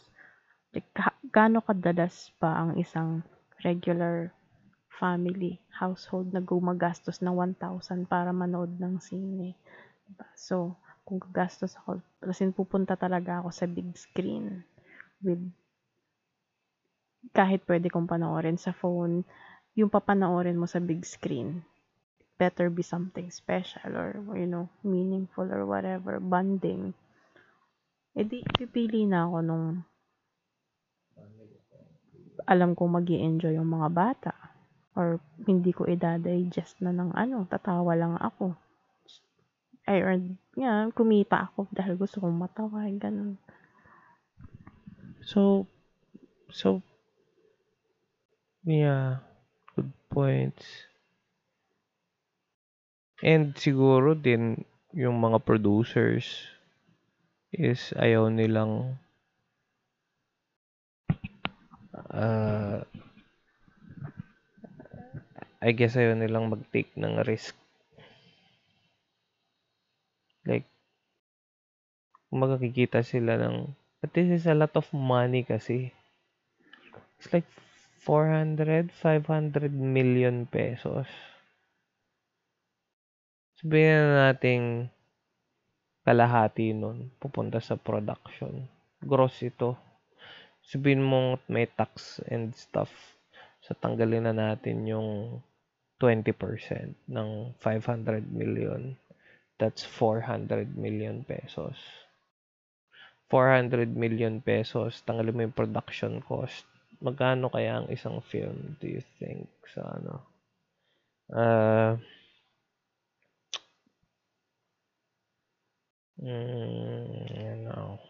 gaano 1.31 1.63
kadalas 1.63 2.35
pa 2.43 2.59
ang 2.59 2.75
isang 2.75 3.23
regular 3.63 4.35
family, 5.01 5.57
household 5.73 6.29
na 6.37 6.45
gumagastos 6.45 7.25
ng 7.25 7.33
1,000 7.33 8.05
para 8.05 8.37
manood 8.37 8.77
ng 8.77 9.01
sine. 9.01 9.57
Diba? 10.05 10.29
So, 10.37 10.77
kung 11.09 11.17
gagastos 11.17 11.73
ako, 11.81 12.05
kasi 12.21 12.45
pupunta 12.53 13.01
talaga 13.01 13.41
ako 13.41 13.49
sa 13.49 13.65
big 13.65 13.97
screen 13.97 14.61
with 15.25 15.41
kahit 17.33 17.65
pwede 17.69 17.93
kong 17.93 18.09
panoorin 18.09 18.57
sa 18.57 18.73
phone, 18.73 19.25
yung 19.77 19.93
papanoorin 19.93 20.57
mo 20.57 20.65
sa 20.65 20.81
big 20.81 21.05
screen, 21.05 21.61
better 22.41 22.73
be 22.73 22.81
something 22.81 23.29
special 23.29 23.93
or, 23.93 24.17
you 24.33 24.49
know, 24.49 24.73
meaningful 24.81 25.45
or 25.45 25.69
whatever, 25.69 26.17
bonding. 26.17 26.97
E 28.17 28.25
di, 28.25 28.41
pipili 28.57 29.05
na 29.05 29.29
ako 29.29 29.37
nung 29.45 29.67
alam 32.49 32.73
kong 32.73 32.93
mag 32.97 33.07
enjoy 33.07 33.53
yung 33.53 33.69
mga 33.69 33.89
bata. 33.93 34.33
Or 35.01 35.17
hindi 35.49 35.73
ko 35.73 35.89
i-digest 35.89 36.85
na 36.85 36.93
ng 36.93 37.17
ano, 37.17 37.49
tatawa 37.49 37.97
lang 37.97 38.21
ako. 38.21 38.53
I 39.89 40.05
earned, 40.05 40.37
yeah, 40.61 40.93
kumita 40.93 41.49
ako 41.49 41.65
dahil 41.73 41.97
gusto 41.97 42.21
kong 42.21 42.37
matawa, 42.37 42.85
ganun. 43.01 43.41
So, 45.25 45.65
so, 46.53 46.85
yeah, 48.69 49.25
good 49.73 49.89
points. 50.13 50.69
And 53.25 53.57
siguro 53.57 54.13
din 54.13 54.69
yung 54.93 55.17
mga 55.17 55.41
producers 55.49 56.45
is 57.49 57.97
ayaw 57.97 58.29
nilang 58.29 59.01
uh, 62.13 62.85
I 65.61 65.77
guess 65.77 65.93
ayaw 65.93 66.17
nilang 66.17 66.49
mag-take 66.49 66.89
ng 66.97 67.21
risk. 67.29 67.53
Like, 70.49 70.65
kung 72.33 72.41
makakikita 72.41 73.05
sila 73.05 73.37
ng, 73.37 73.77
but 74.01 74.09
this 74.17 74.33
is 74.33 74.49
a 74.49 74.57
lot 74.57 74.73
of 74.73 74.89
money 74.97 75.45
kasi. 75.45 75.93
It's 77.21 77.29
like 77.37 77.45
400, 78.01 78.89
500 78.89 79.69
million 79.69 80.49
pesos. 80.49 81.05
Sabihin 83.61 84.17
na 84.17 84.33
nating 84.33 84.89
kalahati 86.01 86.73
nun 86.73 87.13
pupunta 87.21 87.61
sa 87.61 87.77
production. 87.77 88.65
Gross 89.05 89.45
ito. 89.45 89.77
Sabihin 90.65 91.05
mo 91.05 91.37
may 91.53 91.69
tax 91.69 92.25
and 92.33 92.57
stuff. 92.57 92.89
So, 93.61 93.77
tanggalin 93.77 94.25
na 94.25 94.33
natin 94.33 94.89
yung 94.89 95.45
20% 96.01 96.97
ng 97.13 97.29
500 97.61 98.25
million. 98.33 98.97
That's 99.61 99.85
400 99.85 100.73
million 100.81 101.21
pesos. 101.29 101.77
400 103.29 103.95
million 103.95 104.43
pesos, 104.43 105.05
tanggalin 105.07 105.37
mo 105.37 105.41
yung 105.47 105.55
production 105.55 106.19
cost. 106.25 106.67
Magkano 106.99 107.47
kaya 107.53 107.79
ang 107.79 107.87
isang 107.93 108.19
film, 108.27 108.75
do 108.83 108.91
you 108.91 109.05
think, 109.23 109.47
sa 109.71 109.87
ano? 109.87 110.15
Uh, 111.31 111.95
mm, 116.19 117.71
ano, 117.71 118.03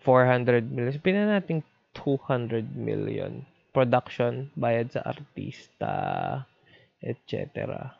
400 0.00 0.64
million. 0.72 0.96
Sabihin 0.96 1.28
na 1.28 1.36
natin 1.36 1.60
200 1.92 2.72
million. 2.72 3.44
Production, 3.76 4.48
bayad 4.56 4.88
sa 4.96 5.04
artista, 5.04 5.92
etc. 7.02 7.98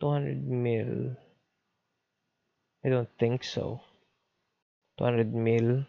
200 0.00 0.40
mil. 0.48 1.16
I 2.84 2.88
don't 2.88 3.12
think 3.20 3.44
so. 3.44 3.80
200 4.96 5.32
mil. 5.32 5.84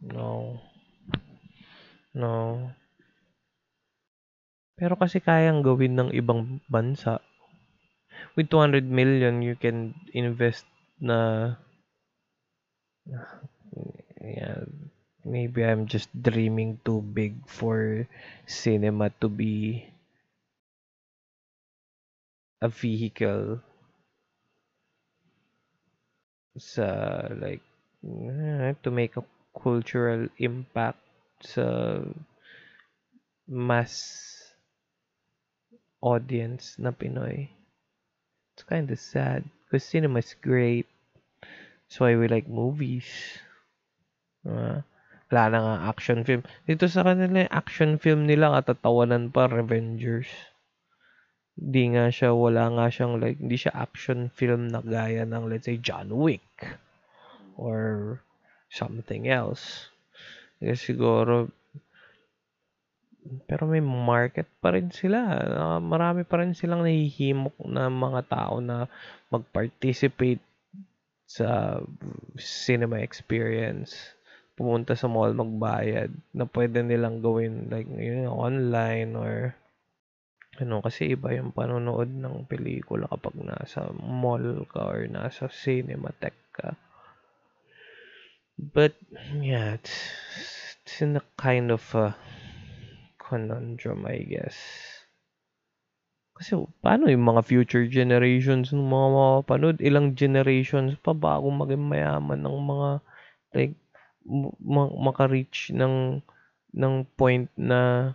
No. 0.00 0.60
No. 2.12 2.72
Pero 4.74 4.96
kasi 4.96 5.20
kayang 5.20 5.60
gawin 5.64 5.96
ng 5.96 6.10
ibang 6.16 6.60
bansa. 6.68 7.20
With 8.36 8.48
200 8.50 8.84
million, 8.88 9.44
you 9.44 9.54
can 9.54 9.94
invest 10.16 10.66
na 10.98 11.52
yeah, 14.24 14.64
maybe 15.24 15.64
I'm 15.64 15.86
just 15.86 16.08
dreaming 16.12 16.78
too 16.84 17.00
big 17.00 17.34
for 17.48 18.06
cinema 18.46 19.10
to 19.20 19.28
be 19.28 19.88
a 22.60 22.68
vehicle 22.68 23.60
sa 26.56 27.26
like 27.40 27.64
to 28.84 28.90
make 28.90 29.16
a 29.16 29.24
cultural 29.56 30.28
impact 30.38 31.00
sa 31.40 31.98
mass 33.48 34.54
audience 36.04 36.76
na 36.78 36.92
Pinoy. 36.92 37.48
It's 38.54 38.62
kind 38.62 38.86
of 38.92 39.00
sad 39.00 39.44
because 39.66 39.84
cinema 39.84 40.20
is 40.20 40.36
great. 40.38 40.86
That's 41.88 41.98
why 41.98 42.14
we 42.14 42.28
like 42.28 42.46
movies. 42.48 43.08
Uh, 44.46 44.84
wala 45.34 45.50
na 45.50 45.58
nga 45.58 45.76
action 45.90 46.22
film. 46.22 46.46
Dito 46.62 46.86
sa 46.86 47.02
kanila, 47.02 47.42
action 47.50 47.98
film 47.98 48.30
nila 48.30 48.54
katatawanan 48.62 49.34
pa, 49.34 49.50
Revengers. 49.50 50.30
Hindi 51.58 51.98
nga 51.98 52.06
siya, 52.14 52.30
wala 52.30 52.70
nga 52.70 52.86
siyang 52.86 53.18
like, 53.18 53.42
hindi 53.42 53.58
siya 53.58 53.74
action 53.74 54.30
film 54.30 54.70
na 54.70 54.78
gaya 54.78 55.26
ng 55.26 55.50
let's 55.50 55.66
say 55.66 55.74
John 55.74 56.14
Wick 56.14 56.46
or 57.58 58.22
something 58.70 59.26
else. 59.26 59.90
Kasi 60.62 60.94
siguro 60.94 61.50
pero 63.50 63.66
may 63.66 63.82
market 63.82 64.46
pa 64.62 64.70
rin 64.70 64.94
sila. 64.94 65.18
Uh, 65.42 65.80
marami 65.82 66.22
pa 66.22 66.38
rin 66.38 66.54
silang 66.54 66.86
nahihimok 66.86 67.58
na 67.66 67.90
mga 67.90 68.22
tao 68.30 68.62
na 68.62 68.86
mag-participate 69.34 70.44
sa 71.26 71.80
cinema 72.38 73.00
experience. 73.00 74.14
Pumunta 74.54 74.94
sa 74.94 75.10
mall 75.10 75.34
magbayad 75.34 76.14
na 76.30 76.46
pwede 76.46 76.86
nilang 76.86 77.18
gawin 77.18 77.66
like 77.68 77.90
yun, 77.90 78.30
online 78.30 79.18
or 79.18 79.58
ano 80.62 80.78
kasi 80.78 81.18
iba 81.18 81.34
yung 81.34 81.50
panonood 81.50 82.06
ng 82.14 82.46
pelikula 82.46 83.10
kapag 83.10 83.34
nasa 83.42 83.90
mall 83.98 84.62
ka 84.70 84.86
or 84.86 85.10
nasa 85.10 85.50
cinematheque 85.50 86.46
ka. 86.54 86.78
But 88.54 88.94
yeah, 89.42 89.74
it's, 89.74 89.98
it's 90.86 91.02
in 91.02 91.18
a 91.18 91.24
kind 91.34 91.74
of 91.74 91.82
a 91.98 92.14
conundrum, 93.18 94.06
I 94.06 94.22
guess. 94.22 94.54
Kasi 96.38 96.58
paano 96.82 97.10
yung 97.10 97.26
mga 97.26 97.42
future 97.46 97.86
generations 97.86 98.70
ng 98.70 98.86
mga 98.86 99.08
mapapanood? 99.10 99.78
Ilang 99.82 100.14
generations 100.14 100.94
pa 101.02 101.14
bago 101.14 101.50
maging 101.50 101.82
mayaman 101.82 102.42
ng 102.42 102.58
mga 102.58 102.88
like 103.54 103.74
ma- 104.60 104.94
maka-reach 104.96 105.70
ng 105.76 106.20
ng 106.74 106.94
point 107.14 107.48
na 107.54 108.12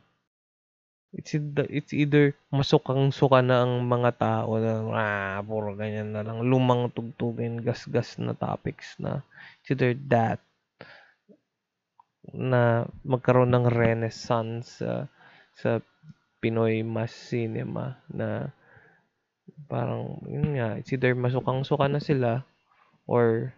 it's 1.10 1.34
it's 1.74 1.94
either 1.94 2.38
masukang-suka 2.54 3.42
na 3.42 3.66
ang 3.66 3.82
mga 3.82 4.12
tao 4.22 4.62
na 4.62 4.74
ah, 4.94 5.40
puro 5.42 5.74
ganyan 5.74 6.14
na 6.14 6.22
lang 6.22 6.46
lumang 6.46 6.94
tugtugin 6.94 7.66
gas-gas 7.66 8.22
na 8.22 8.38
topics 8.38 8.94
na 9.02 9.26
it's 9.62 9.74
either 9.74 9.98
that 10.06 10.38
na 12.30 12.86
magkaroon 13.02 13.50
ng 13.58 13.66
renaissance 13.74 14.86
sa 14.86 15.10
sa 15.58 15.82
Pinoy 16.40 16.86
mass 16.86 17.12
cinema 17.12 17.98
na 18.08 18.54
parang 19.66 20.22
yun 20.30 20.56
nga 20.56 20.78
it's 20.78 20.94
either 20.94 21.18
masukang-suka 21.18 21.90
na 21.90 21.98
sila 21.98 22.46
or 23.10 23.50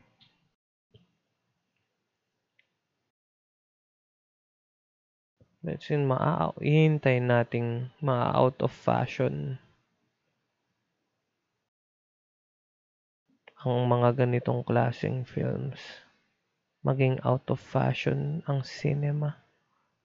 let's 5.61 5.85
say 5.87 5.97
maa 5.97 6.51
ihintay 6.57 7.21
nating 7.21 7.89
ma 8.01 8.33
out 8.33 8.57
of 8.65 8.73
fashion 8.73 9.61
ang 13.61 13.85
mga 13.85 14.25
ganitong 14.25 14.65
klaseng 14.65 15.21
films 15.21 15.77
maging 16.81 17.21
out 17.21 17.45
of 17.53 17.61
fashion 17.61 18.41
ang 18.49 18.65
cinema? 18.65 19.37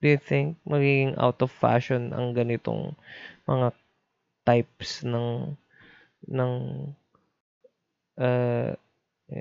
Do 0.05 0.13
you 0.13 0.21
think 0.21 0.61
magiging 0.69 1.17
out 1.17 1.41
of 1.41 1.49
fashion 1.49 2.13
ang 2.13 2.37
ganitong 2.37 2.93
mga 3.49 3.73
types 4.45 5.01
ng 5.03 5.57
ng 6.29 6.53
uh, 8.21 8.71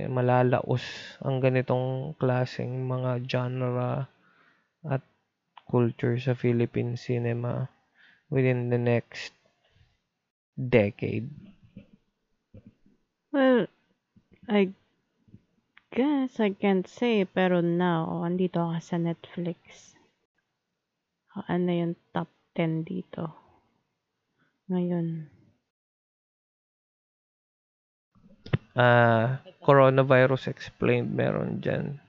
malalaos 0.08 0.84
ang 1.22 1.44
ganitong 1.44 2.16
klaseng 2.16 2.88
mga 2.88 3.12
genre 3.28 4.08
at 4.88 5.04
culture 5.66 6.16
sa 6.22 6.38
Philippine 6.38 6.96
cinema 6.96 7.70
within 8.30 8.70
the 8.70 8.80
next 8.80 9.34
decade? 10.56 11.30
Well, 13.36 13.68
I 14.48 14.72
guess 15.92 16.40
I 16.40 16.56
can't 16.56 16.88
say, 16.88 17.28
pero 17.28 17.60
now, 17.60 18.24
andito 18.24 18.64
ako 18.64 18.80
sa 18.80 18.98
Netflix. 19.02 19.96
Ano 21.52 21.68
yung 21.68 21.94
top 22.16 22.32
10 22.56 22.88
dito? 22.88 23.28
Ngayon. 24.72 25.28
Ah, 28.76 29.40
uh, 29.40 29.56
coronavirus 29.64 30.52
explained 30.52 31.16
meron 31.16 31.64
dyan. 31.64 32.05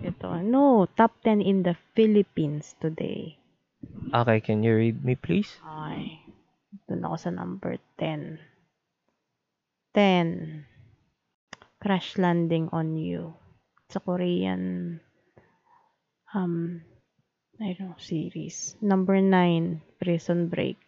Ito. 0.00 0.40
No, 0.40 0.88
top 0.96 1.12
10 1.24 1.44
in 1.44 1.62
the 1.62 1.76
Philippines 1.92 2.74
today. 2.80 3.36
Okay, 4.12 4.40
can 4.40 4.64
you 4.64 4.76
read 4.76 5.04
me 5.04 5.14
please? 5.16 5.60
Ay. 5.64 6.24
Doon 6.88 7.04
ako 7.04 7.16
sa 7.16 7.30
number 7.30 7.76
10. 8.00 8.40
10. 9.92 10.66
Crash 11.80 12.16
Landing 12.20 12.68
on 12.72 12.96
You. 12.96 13.36
Sa 13.88 14.00
Korean 14.00 14.96
um 16.32 16.84
I 17.60 17.76
don't 17.76 17.92
know, 17.92 18.00
series. 18.00 18.80
Number 18.80 19.20
9, 19.20 20.00
Prison 20.00 20.48
Break. 20.48 20.80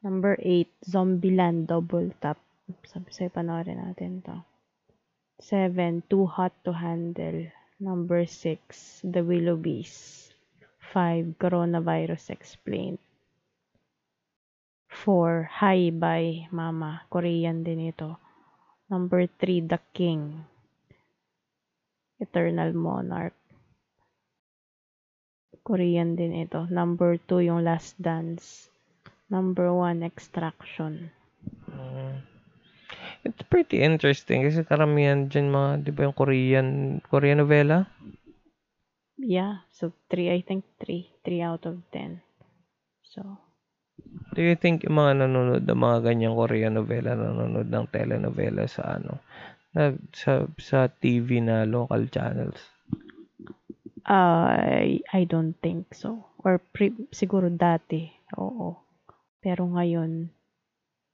Number 0.00 0.32
8, 0.40 0.64
Zombieland 0.88 1.68
Double 1.68 2.08
Tap. 2.24 2.40
Sabi 2.88 3.12
sa'yo, 3.12 3.28
panoorin 3.28 3.84
natin 3.84 4.24
to. 4.24 4.40
7, 5.38 6.02
Too 6.10 6.26
Hot 6.26 6.52
to 6.66 6.74
Handle. 6.74 7.46
Number 7.78 8.26
6, 8.26 9.06
The 9.06 9.22
Willoughbys. 9.22 10.28
5, 10.90 11.38
Coronavirus 11.38 12.34
Explained. 12.34 12.98
4, 14.90 15.46
Hi 15.62 15.94
Bye 15.94 16.50
Mama. 16.50 17.06
Korean 17.06 17.62
din 17.62 17.92
ito. 17.92 18.18
Number 18.90 19.30
3, 19.30 19.62
The 19.68 19.78
King. 19.94 20.42
Eternal 22.18 22.74
Monarch. 22.74 23.36
Korean 25.62 26.18
din 26.18 26.34
ito. 26.34 26.66
Number 26.66 27.20
2, 27.30 27.52
yung 27.52 27.62
Last 27.62 27.94
Dance. 28.00 28.72
Number 29.28 29.70
one, 29.70 30.02
Extraction. 30.02 31.12
Mm. 31.68 32.37
It's 33.26 33.42
pretty 33.50 33.82
interesting 33.82 34.46
kasi 34.46 34.62
karamihan 34.62 35.26
dyan 35.26 35.50
mga, 35.50 35.70
di 35.86 35.90
ba 35.90 36.06
yung 36.06 36.16
Korean, 36.16 36.68
Korean 37.06 37.42
novela? 37.42 37.90
Yeah, 39.18 39.66
so 39.74 39.90
3, 40.10 40.30
I 40.30 40.40
think 40.46 40.62
3. 40.78 41.10
3 41.26 41.42
out 41.42 41.66
of 41.66 41.82
10. 41.90 42.22
So, 43.02 43.42
Do 44.38 44.40
you 44.46 44.54
think 44.54 44.86
yung 44.86 44.94
mga 44.94 45.26
nanonood 45.26 45.66
ng 45.66 45.82
mga 45.82 45.98
ganyang 46.06 46.38
Korean 46.38 46.78
novela, 46.78 47.18
nanonood 47.18 47.66
ng 47.66 47.86
telenovela 47.90 48.70
sa 48.70 48.94
ano, 48.94 49.18
na, 49.74 49.90
sa, 50.14 50.46
sa 50.62 50.86
TV 50.86 51.42
na 51.42 51.66
local 51.66 52.06
channels? 52.06 52.62
I 54.08 55.02
I 55.12 55.28
don't 55.28 55.58
think 55.60 55.92
so. 55.92 56.24
Or 56.40 56.62
pre, 56.72 56.94
siguro 57.10 57.50
dati, 57.52 58.08
oo. 58.38 58.78
Pero 59.42 59.66
ngayon, 59.68 60.30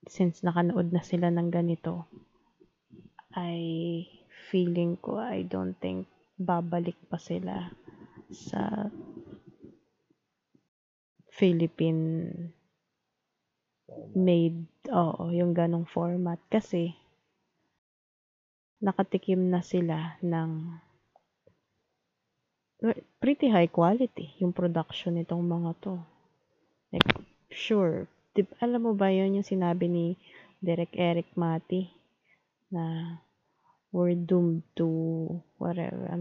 since 0.05 0.41
nakanood 0.45 0.93
na 0.93 1.01
sila 1.01 1.29
ng 1.33 1.49
ganito, 1.49 2.05
I 3.35 4.05
feeling 4.49 4.95
ko, 5.01 5.19
I 5.19 5.43
don't 5.43 5.75
think 5.77 6.07
babalik 6.39 6.95
pa 7.09 7.17
sila 7.19 7.71
sa 8.31 8.91
Philippine 11.35 12.31
made, 14.15 14.65
oo, 14.87 15.29
yung 15.35 15.51
ganong 15.51 15.83
format. 15.83 16.39
Kasi, 16.47 16.95
nakatikim 18.79 19.51
na 19.51 19.59
sila 19.59 20.15
ng 20.23 20.79
pretty 23.19 23.49
high 23.49 23.71
quality 23.71 24.35
yung 24.39 24.53
production 24.53 25.19
nitong 25.19 25.43
mga 25.43 25.71
to. 25.81 25.95
Like, 26.93 27.07
sure, 27.51 28.07
di, 28.35 28.43
alam 28.59 28.83
mo 28.83 28.91
ba 28.91 29.07
yun 29.07 29.39
yung 29.39 29.47
sinabi 29.47 29.87
ni 29.87 30.05
Derek 30.59 30.91
Eric 30.99 31.31
Mati 31.39 31.87
na 32.67 33.15
we're 33.95 34.19
doomed 34.19 34.67
to 34.75 34.85
whatever. 35.55 36.11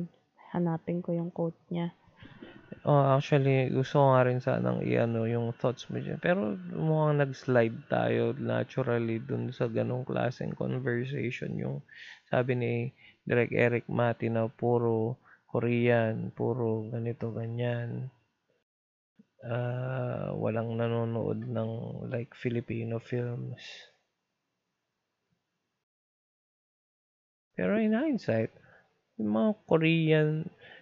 Hanapin 0.54 1.02
ko 1.02 1.10
yung 1.10 1.34
quote 1.34 1.58
niya. 1.74 1.90
Oh, 2.84 3.16
actually, 3.16 3.72
gusto 3.72 3.98
ko 3.98 4.06
nga 4.14 4.22
rin 4.28 4.38
sanang 4.38 4.84
i-ano 4.84 5.26
yung 5.26 5.50
thoughts 5.56 5.90
mo 5.90 5.98
dyan. 5.98 6.20
Pero 6.22 6.54
mukhang 6.70 7.18
nag-slide 7.18 7.78
tayo 7.90 8.36
naturally 8.38 9.18
dun 9.18 9.50
sa 9.50 9.66
ganong 9.66 10.06
klaseng 10.06 10.54
conversation. 10.54 11.56
Yung 11.58 11.76
sabi 12.30 12.52
ni 12.54 12.72
Direk 13.24 13.56
Eric 13.56 13.86
Mati 13.90 14.30
na 14.30 14.46
puro 14.46 15.18
Korean, 15.48 16.30
puro 16.30 16.86
ganito, 16.92 17.32
ganyan. 17.32 18.12
Uh, 19.44 20.32
walang 20.40 20.80
nanonood 20.80 21.44
ng 21.44 21.70
like 22.08 22.32
Filipino 22.32 22.96
films. 22.96 23.60
Pero 27.52 27.76
in 27.76 27.92
hindsight, 27.92 28.50
yung 29.20 29.36
mga 29.36 29.52
Korean, 29.68 30.28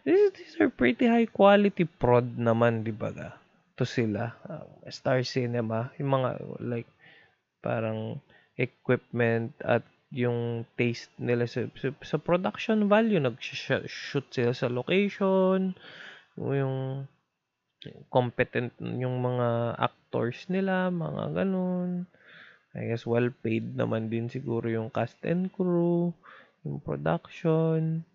these, 0.06 0.30
these 0.38 0.54
are 0.62 0.70
pretty 0.70 1.10
high 1.10 1.26
quality 1.26 1.84
prod 1.84 2.38
naman, 2.38 2.86
di 2.86 2.94
ba 2.94 3.10
ga? 3.10 3.34
To 3.76 3.84
sila. 3.84 4.30
Uh, 4.46 4.64
Star 4.94 5.26
Cinema, 5.26 5.90
yung 5.98 6.22
mga 6.22 6.30
like 6.62 6.88
parang 7.66 8.22
equipment 8.54 9.52
at 9.66 9.82
yung 10.14 10.68
taste 10.78 11.10
nila 11.18 11.50
sa, 11.50 11.66
sa, 11.76 11.90
sa 12.04 12.16
production 12.20 12.86
value. 12.86 13.18
Nag-shoot 13.18 14.28
sila 14.30 14.54
sa 14.54 14.70
location, 14.70 15.74
yung 16.38 17.04
competent 18.10 18.72
yung 18.80 19.22
mga 19.22 19.78
actors 19.78 20.46
nila, 20.46 20.88
mga 20.90 21.42
ganun. 21.42 22.06
I 22.72 22.88
guess 22.88 23.04
well 23.04 23.28
paid 23.44 23.76
naman 23.76 24.08
din 24.08 24.32
siguro 24.32 24.68
yung 24.70 24.88
cast 24.88 25.20
and 25.26 25.52
crew, 25.52 26.14
yung 26.64 26.80
production. 26.80 28.06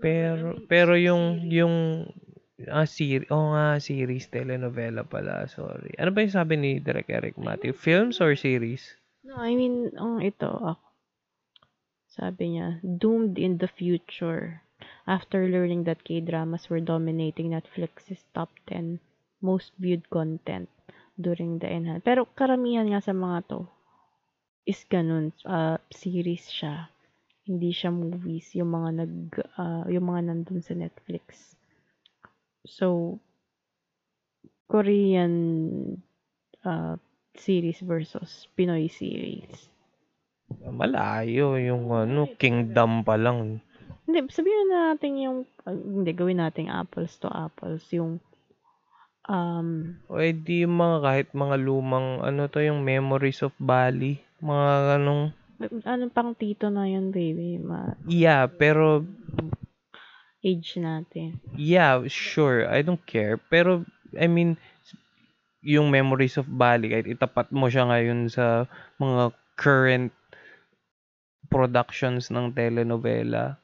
Pero 0.00 0.56
pero 0.64 0.96
yung 0.96 1.44
yung 1.50 2.08
ah 2.68 2.88
series, 2.88 3.28
oh 3.32 3.56
nga 3.56 3.80
series 3.80 4.28
telenovela 4.28 5.04
pala, 5.04 5.48
sorry. 5.48 5.92
Ano 5.96 6.12
ba 6.12 6.24
yung 6.24 6.36
sabi 6.36 6.54
ni 6.56 6.70
Derek 6.80 7.08
Eric 7.08 7.36
Matthew? 7.40 7.72
Films 7.72 8.20
or 8.20 8.36
series? 8.36 8.96
No, 9.20 9.36
I 9.36 9.52
mean, 9.52 9.92
ang 10.00 10.24
ito, 10.24 10.48
ako. 10.48 10.86
Sabi 12.10 12.56
niya, 12.56 12.80
doomed 12.82 13.36
in 13.36 13.60
the 13.60 13.68
future. 13.68 14.64
After 15.10 15.50
learning 15.50 15.90
that 15.90 16.06
K-dramas 16.06 16.70
were 16.70 16.78
dominating 16.78 17.50
Netflix's 17.50 18.22
top 18.30 18.54
10 18.70 19.02
most 19.42 19.74
viewed 19.74 20.06
content 20.06 20.70
during 21.18 21.58
the 21.58 21.66
enhance. 21.66 22.06
Pero 22.06 22.30
karamihan 22.38 22.86
nga 22.86 23.02
sa 23.02 23.10
mga 23.10 23.42
to 23.50 23.66
is 24.62 24.86
ganun, 24.86 25.34
uh, 25.42 25.82
series 25.90 26.46
siya. 26.46 26.86
Hindi 27.42 27.74
siya 27.74 27.90
movies, 27.90 28.54
yung 28.54 28.70
mga 28.70 28.90
nag 29.02 29.16
uh, 29.58 29.84
yung 29.90 30.06
mga 30.06 30.30
nandun 30.30 30.62
sa 30.62 30.78
Netflix. 30.78 31.58
So 32.62 33.18
Korean 34.70 35.34
uh, 36.62 36.94
series 37.34 37.82
versus 37.82 38.46
Pinoy 38.54 38.86
series. 38.86 39.66
Malayo 40.70 41.58
yung 41.58 41.90
ano, 41.90 42.30
Kingdom 42.38 43.02
pa 43.02 43.18
lang. 43.18 43.58
Hindi, 44.04 44.18
sabihin 44.32 44.68
na 44.70 44.94
natin 44.94 45.12
yung, 45.20 45.38
uh, 45.64 45.74
hindi, 45.74 46.12
gawin 46.16 46.40
natin 46.40 46.72
apples 46.72 47.16
to 47.20 47.28
apples, 47.28 47.84
yung, 47.92 48.20
um, 49.28 50.00
o 50.08 50.18
edi 50.18 50.64
yung 50.64 50.76
mga 50.76 50.98
kahit 51.04 51.28
mga 51.36 51.56
lumang, 51.60 52.24
ano 52.24 52.48
to, 52.48 52.64
yung 52.64 52.80
Memories 52.84 53.44
of 53.44 53.52
Bali, 53.60 54.20
mga 54.40 55.00
anong, 55.00 55.36
ano 55.84 56.08
pang 56.08 56.32
tito 56.32 56.72
na 56.72 56.88
yun, 56.88 57.12
baby? 57.12 57.60
Ma 57.60 57.92
yeah, 58.08 58.48
pero 58.48 59.04
age 60.40 60.80
natin. 60.80 61.36
Yeah, 61.52 62.08
sure. 62.08 62.64
I 62.64 62.80
don't 62.80 63.04
care. 63.04 63.36
Pero, 63.36 63.84
I 64.16 64.24
mean, 64.24 64.56
yung 65.60 65.92
Memories 65.92 66.40
of 66.40 66.48
Bali, 66.48 66.88
kahit 66.88 67.08
itapat 67.08 67.52
mo 67.52 67.68
siya 67.68 67.84
ngayon 67.92 68.32
sa 68.32 68.64
mga 68.96 69.36
current 69.60 70.12
productions 71.52 72.32
ng 72.32 72.56
telenovela, 72.56 73.59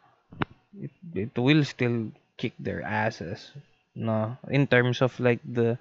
it, 0.80 0.92
it 1.14 1.34
will 1.36 1.64
still 1.64 2.12
kick 2.36 2.52
their 2.60 2.84
asses. 2.84 3.52
No? 3.96 4.36
In 4.52 4.68
terms 4.68 5.00
of 5.00 5.16
like 5.20 5.40
the, 5.44 5.80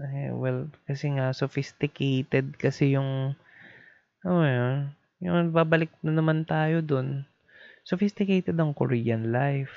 eh, 0.00 0.32
well, 0.34 0.66
kasi 0.86 1.14
nga, 1.14 1.30
sophisticated 1.30 2.58
kasi 2.58 2.98
yung, 2.98 3.34
oh 4.26 4.42
yun, 4.42 4.90
yung 5.22 5.52
babalik 5.54 5.92
na 6.02 6.16
naman 6.16 6.48
tayo 6.48 6.82
dun. 6.82 7.28
Sophisticated 7.84 8.56
ang 8.58 8.74
Korean 8.74 9.32
life. 9.32 9.72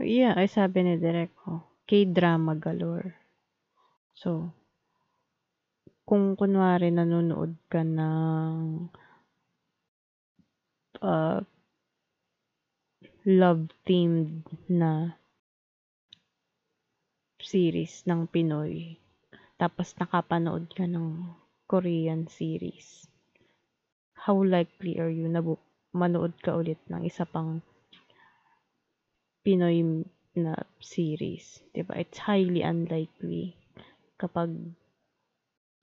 Yeah, 0.00 0.32
ay 0.32 0.48
sabi 0.48 0.80
ni 0.80 0.94
Derek 0.96 1.36
ko, 1.36 1.60
K-drama 1.84 2.56
galore. 2.56 3.12
So, 4.16 4.52
kung 6.08 6.34
kunwari 6.34 6.90
nanonood 6.90 7.54
ka 7.68 7.84
ng 7.84 8.88
uh, 11.04 11.38
love-themed 13.24 14.48
na 14.70 15.16
series 17.40 18.04
ng 18.08 18.28
Pinoy, 18.28 18.96
tapos 19.56 19.92
nakapanood 19.96 20.72
ka 20.72 20.84
ng 20.88 21.28
Korean 21.68 22.28
series, 22.28 23.08
how 24.14 24.36
likely 24.40 25.00
are 25.00 25.12
you 25.12 25.28
na 25.28 25.40
manood 25.92 26.36
ka 26.40 26.56
ulit 26.56 26.80
ng 26.88 27.04
isa 27.04 27.24
pang 27.24 27.64
Pinoy 29.40 30.04
na 30.36 30.54
series, 30.78 31.64
'di 31.72 31.82
ba? 31.88 31.96
It's 31.96 32.20
highly 32.20 32.60
unlikely 32.60 33.56
kapag 34.20 34.52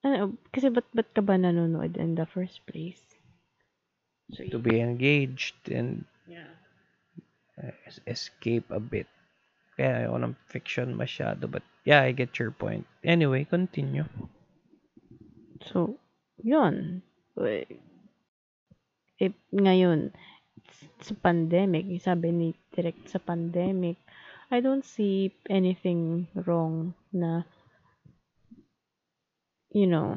ano, 0.05 0.38
kasi 0.53 0.69
ba't, 0.69 0.88
ba't 0.93 1.09
ka 1.11 1.25
ba 1.25 1.35
nanonood 1.35 1.97
in 1.97 2.15
the 2.15 2.29
first 2.29 2.61
place? 2.69 3.01
So, 4.31 4.45
to 4.45 4.59
be 4.61 4.79
engaged 4.79 5.71
and 5.71 6.05
yeah. 6.29 6.51
Escape 8.05 8.70
a 8.70 8.80
bit. 8.80 9.08
Kaya 9.78 10.05
ayoko 10.05 10.18
ng 10.22 10.36
fiction 10.49 10.97
masyado. 10.97 11.45
But 11.45 11.62
yeah, 11.86 12.01
I 12.01 12.12
get 12.14 12.38
your 12.41 12.49
point. 12.49 12.86
Anyway, 13.05 13.45
continue. 13.45 14.05
So, 15.70 15.97
yun. 16.41 17.01
Eh, 17.38 19.34
ngayon, 19.53 20.14
sa 21.01 21.14
pandemic, 21.18 21.89
sabi 22.01 22.34
ni 22.34 22.47
direct 22.74 23.10
sa 23.10 23.22
pandemic, 23.22 23.97
I 24.49 24.64
don't 24.64 24.86
see 24.86 25.34
anything 25.51 26.32
wrong 26.34 26.95
na 27.12 27.43
you 29.76 29.86
know 29.86 30.16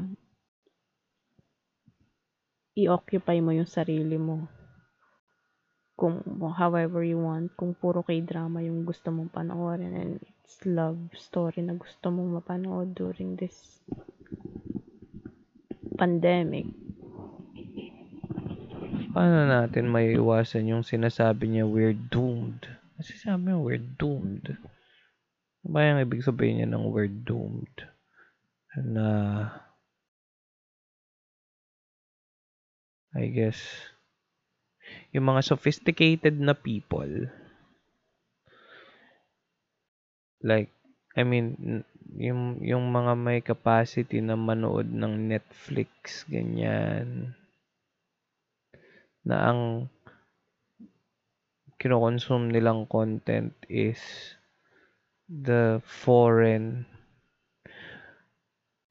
i-occupy 2.78 3.42
mo 3.42 3.50
yung 3.50 3.66
sarili 3.66 4.14
mo 4.14 4.46
kung 6.00 6.24
however 6.56 7.04
you 7.04 7.20
want, 7.20 7.52
kung 7.60 7.76
puro 7.76 8.00
K-drama 8.00 8.64
yung 8.64 8.88
gusto 8.88 9.12
mong 9.12 9.28
panoorin 9.36 9.92
and 9.92 10.16
it's 10.40 10.64
love 10.64 10.96
story 11.12 11.60
na 11.60 11.76
gusto 11.76 12.08
mong 12.08 12.40
mapanood 12.40 12.96
during 12.96 13.36
this 13.36 13.84
pandemic. 16.00 16.64
Paano 19.12 19.44
natin 19.44 19.92
may 19.92 20.16
iwasan 20.16 20.72
yung 20.72 20.80
sinasabi 20.80 21.52
niya 21.52 21.68
we're 21.68 21.92
doomed? 21.92 22.64
Kasi 22.96 23.20
sabi 23.20 23.52
niya 23.52 23.60
we're 23.60 23.84
doomed. 24.00 24.56
Ano 25.60 25.68
ba 25.68 25.84
yung 25.84 26.00
ibig 26.00 26.24
sabihin 26.24 26.64
niya 26.64 26.68
ng 26.72 26.88
we're 26.88 27.12
doomed? 27.12 27.76
Na 28.80 29.06
I 33.12 33.28
guess 33.28 33.89
yung 35.10 35.26
mga 35.26 35.42
sophisticated 35.42 36.38
na 36.38 36.54
people. 36.54 37.30
Like 40.40 40.70
I 41.18 41.26
mean 41.26 41.82
yung 42.16 42.62
yung 42.62 42.90
mga 42.90 43.12
may 43.18 43.40
capacity 43.42 44.22
na 44.22 44.38
manood 44.38 44.90
ng 44.90 45.30
Netflix 45.30 46.24
ganyan. 46.30 47.34
Na 49.26 49.52
ang 49.52 49.90
kinokonsume 51.80 52.52
nilang 52.52 52.84
content 52.88 53.52
is 53.68 54.00
the 55.28 55.80
foreign. 55.84 56.86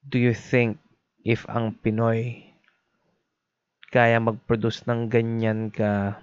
Do 0.09 0.17
you 0.17 0.33
think 0.33 0.81
if 1.21 1.45
ang 1.49 1.77
Pinoy 1.81 2.48
kaya 3.89 4.21
mag-produce 4.21 4.85
ng 4.85 5.09
ganyan 5.09 5.73
ka 5.73 6.21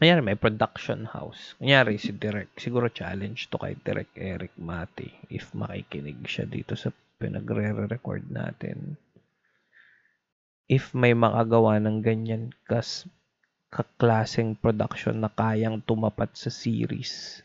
Kunyari, 0.00 0.24
may 0.24 0.38
production 0.40 1.04
house. 1.04 1.52
Kunyari, 1.60 2.00
si 2.00 2.16
Direk. 2.16 2.56
Siguro 2.56 2.88
challenge 2.88 3.52
to 3.52 3.60
kay 3.60 3.76
Direk 3.76 4.16
Eric 4.16 4.56
Mati 4.56 5.12
if 5.28 5.52
makikinig 5.52 6.24
siya 6.24 6.48
dito 6.48 6.72
sa 6.72 6.88
pinagre-record 7.20 8.32
natin. 8.32 8.96
If 10.64 10.96
may 10.96 11.12
makagawa 11.12 11.76
ng 11.84 12.00
ganyan 12.00 12.56
kas 12.64 13.04
kaklaseng 13.68 14.56
production 14.56 15.20
na 15.20 15.28
kayang 15.28 15.84
tumapat 15.84 16.32
sa 16.32 16.48
series, 16.48 17.44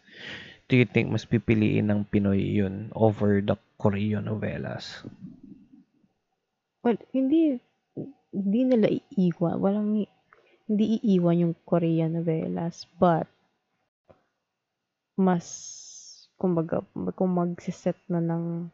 do 0.72 0.80
you 0.80 0.88
think 0.88 1.12
mas 1.12 1.28
pipiliin 1.28 1.92
ng 1.92 2.08
Pinoy 2.08 2.40
yun 2.40 2.88
over 2.96 3.44
the 3.44 3.60
Korean 3.76 4.32
novelas? 4.32 5.04
Well, 6.88 6.96
hindi 7.12 7.60
hindi 8.36 8.62
nila 8.68 8.92
iiwan. 8.92 9.56
Walang 9.64 10.04
hindi 10.68 10.86
iiwan 11.00 11.42
yung 11.48 11.56
Korean 11.64 12.20
novelas, 12.20 12.84
but 13.00 13.32
mas 15.16 15.48
kumbaga 16.36 16.84
kung 17.16 17.32
magsiset 17.32 17.96
na 18.12 18.20
ng 18.20 18.68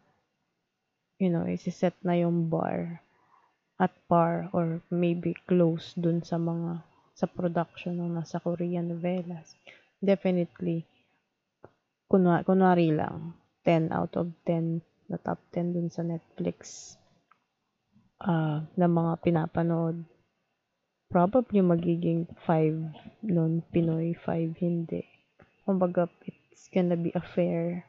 you 1.21 1.29
know, 1.29 1.45
isiset 1.45 1.93
na 2.01 2.17
yung 2.17 2.49
bar 2.49 2.97
at 3.77 3.93
par 4.09 4.49
or 4.57 4.81
maybe 4.89 5.37
close 5.45 5.93
dun 5.93 6.25
sa 6.25 6.41
mga 6.41 6.81
sa 7.13 7.29
production 7.29 8.01
ng 8.01 8.17
nasa 8.17 8.41
Korean 8.41 8.89
novelas. 8.89 9.53
Definitely, 10.01 10.81
kunwari, 12.09 12.41
kunwari 12.41 12.89
lang, 12.89 13.37
10 13.61 13.93
out 13.93 14.17
of 14.17 14.33
10 14.49 14.81
na 15.13 15.21
top 15.21 15.37
10 15.53 15.77
dun 15.77 15.89
sa 15.93 16.01
Netflix 16.01 16.97
uh, 18.21 18.63
na 18.77 18.87
mga 18.87 19.13
pinapanood 19.21 20.05
probably 21.11 21.59
magiging 21.59 22.23
5 22.47 23.27
nun 23.27 23.59
Pinoy, 23.75 24.15
5 24.15 24.55
hindi. 24.63 25.03
Kumbaga, 25.67 26.07
it's 26.23 26.71
gonna 26.71 26.95
be 26.95 27.11
a 27.11 27.19
fair 27.19 27.83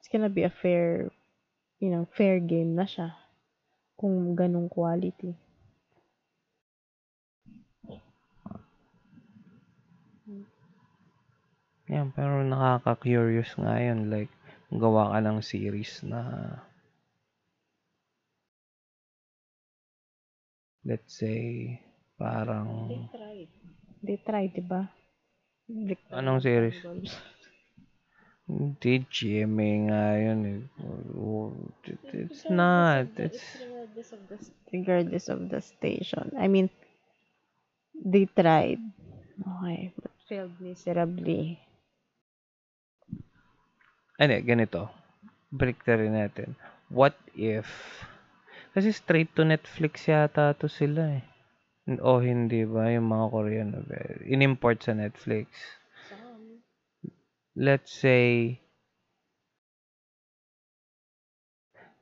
it's 0.00 0.08
gonna 0.08 0.32
be 0.32 0.48
a 0.48 0.50
fair 0.50 1.12
you 1.80 1.88
know, 1.88 2.04
fair 2.12 2.40
game 2.40 2.76
na 2.76 2.84
siya 2.84 3.16
kung 3.96 4.36
ganong 4.36 4.68
quality. 4.68 5.32
Yan, 11.90 12.14
pero 12.14 12.44
nakaka-curious 12.46 13.58
nga 13.58 13.82
yun. 13.82 14.12
Like, 14.12 14.30
gawa 14.70 15.10
ka 15.10 15.18
ng 15.24 15.42
series 15.42 16.06
na 16.06 16.22
let's 20.84 21.18
say, 21.18 21.80
parang... 22.18 22.88
They 22.88 23.02
tried. 23.12 23.50
They 24.00 24.18
tried, 24.24 24.52
di 24.56 24.64
ba? 24.64 24.88
Anong 26.10 26.42
series? 26.42 26.80
Hindi, 28.50 29.06
GMA 29.06 29.70
nga 29.86 30.02
yun. 30.18 30.40
Eh. 30.50 30.60
It's 32.26 32.42
not. 32.50 33.06
It's... 33.14 33.38
Regardless 33.62 34.10
of 34.10 34.20
the, 34.26 34.36
regardless 34.74 35.26
of 35.30 35.40
the 35.46 35.60
station. 35.62 36.34
I 36.34 36.50
mean, 36.50 36.66
they 37.94 38.26
tried. 38.26 38.82
Okay, 39.38 39.94
but 39.94 40.10
failed 40.26 40.58
miserably. 40.58 41.62
Ano, 44.18 44.34
ganito. 44.42 44.90
Break 45.54 45.86
na 45.86 45.94
rin 45.94 46.14
natin. 46.18 46.58
What 46.90 47.14
if 47.38 47.70
kasi 48.70 48.94
straight 48.94 49.30
to 49.34 49.42
Netflix 49.42 50.06
yata 50.06 50.54
to 50.58 50.70
sila 50.70 51.18
eh. 51.18 51.24
O 51.98 52.22
hindi 52.22 52.62
ba 52.68 52.86
yung 52.94 53.10
mga 53.10 53.26
Korean 53.34 53.68
novel? 53.74 54.22
In-import 54.22 54.78
sa 54.84 54.94
Netflix. 54.94 55.50
Let's 57.58 57.90
say, 57.90 58.62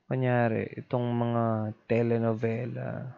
kunyari, 0.04 0.68
itong 0.84 1.08
mga 1.08 1.44
telenovela. 1.88 3.16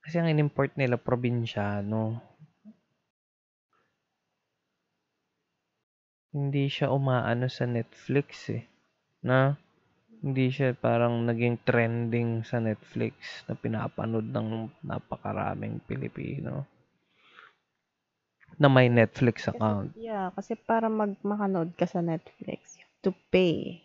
Kasi 0.00 0.16
ang 0.16 0.32
in-import 0.32 0.72
nila, 0.80 0.96
probinsyano. 0.96 2.22
Hindi 6.32 6.72
siya 6.72 6.88
umaano 6.88 7.52
sa 7.52 7.68
Netflix 7.68 8.48
eh. 8.48 8.64
Na? 9.24 9.65
Hindi 10.20 10.48
siya 10.48 10.72
parang 10.72 11.28
naging 11.28 11.60
trending 11.62 12.42
sa 12.42 12.58
Netflix 12.62 13.44
na 13.46 13.54
pinapanood 13.54 14.26
ng 14.32 14.70
napakaraming 14.80 15.82
Pilipino 15.84 16.64
na 18.56 18.72
may 18.72 18.88
Netflix 18.88 19.44
account. 19.50 19.92
Kasi, 19.92 20.08
yeah, 20.08 20.32
kasi 20.32 20.56
para 20.56 20.88
mag 20.88 21.12
makanood 21.20 21.76
ka 21.76 21.84
sa 21.84 22.00
Netflix, 22.00 22.80
you 22.80 22.84
have 22.88 23.00
to 23.04 23.12
pay. 23.28 23.84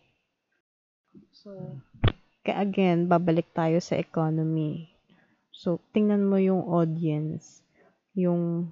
So, 1.36 1.52
kaya 2.48 2.64
again, 2.64 3.12
babalik 3.12 3.52
tayo 3.52 3.84
sa 3.84 4.00
economy. 4.00 4.88
So, 5.52 5.84
tingnan 5.92 6.24
mo 6.24 6.40
yung 6.40 6.64
audience, 6.64 7.60
yung 8.16 8.72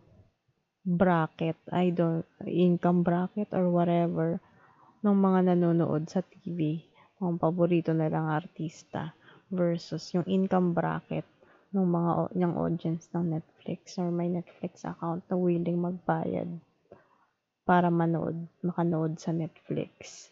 bracket, 0.88 1.60
I 1.70 1.92
don't, 1.92 2.26
income 2.48 3.04
bracket 3.04 3.52
or 3.52 3.68
whatever, 3.68 4.40
ng 5.04 5.16
mga 5.16 5.54
nanonood 5.54 6.08
sa 6.08 6.24
TV 6.24 6.89
ang 7.20 7.36
paborito 7.36 7.92
nilang 7.92 8.32
artista 8.32 9.12
versus 9.52 10.08
yung 10.16 10.24
income 10.26 10.72
bracket 10.72 11.28
ng 11.76 11.86
mga 11.86 12.12
ng 12.34 12.54
audience 12.58 13.12
ng 13.14 13.38
Netflix 13.38 14.00
or 14.02 14.10
may 14.10 14.32
Netflix 14.32 14.88
account 14.88 15.22
na 15.30 15.36
willing 15.38 15.78
magbayad 15.78 16.50
para 17.70 17.94
manood, 17.94 18.50
makanood 18.66 19.22
sa 19.22 19.30
Netflix. 19.30 20.26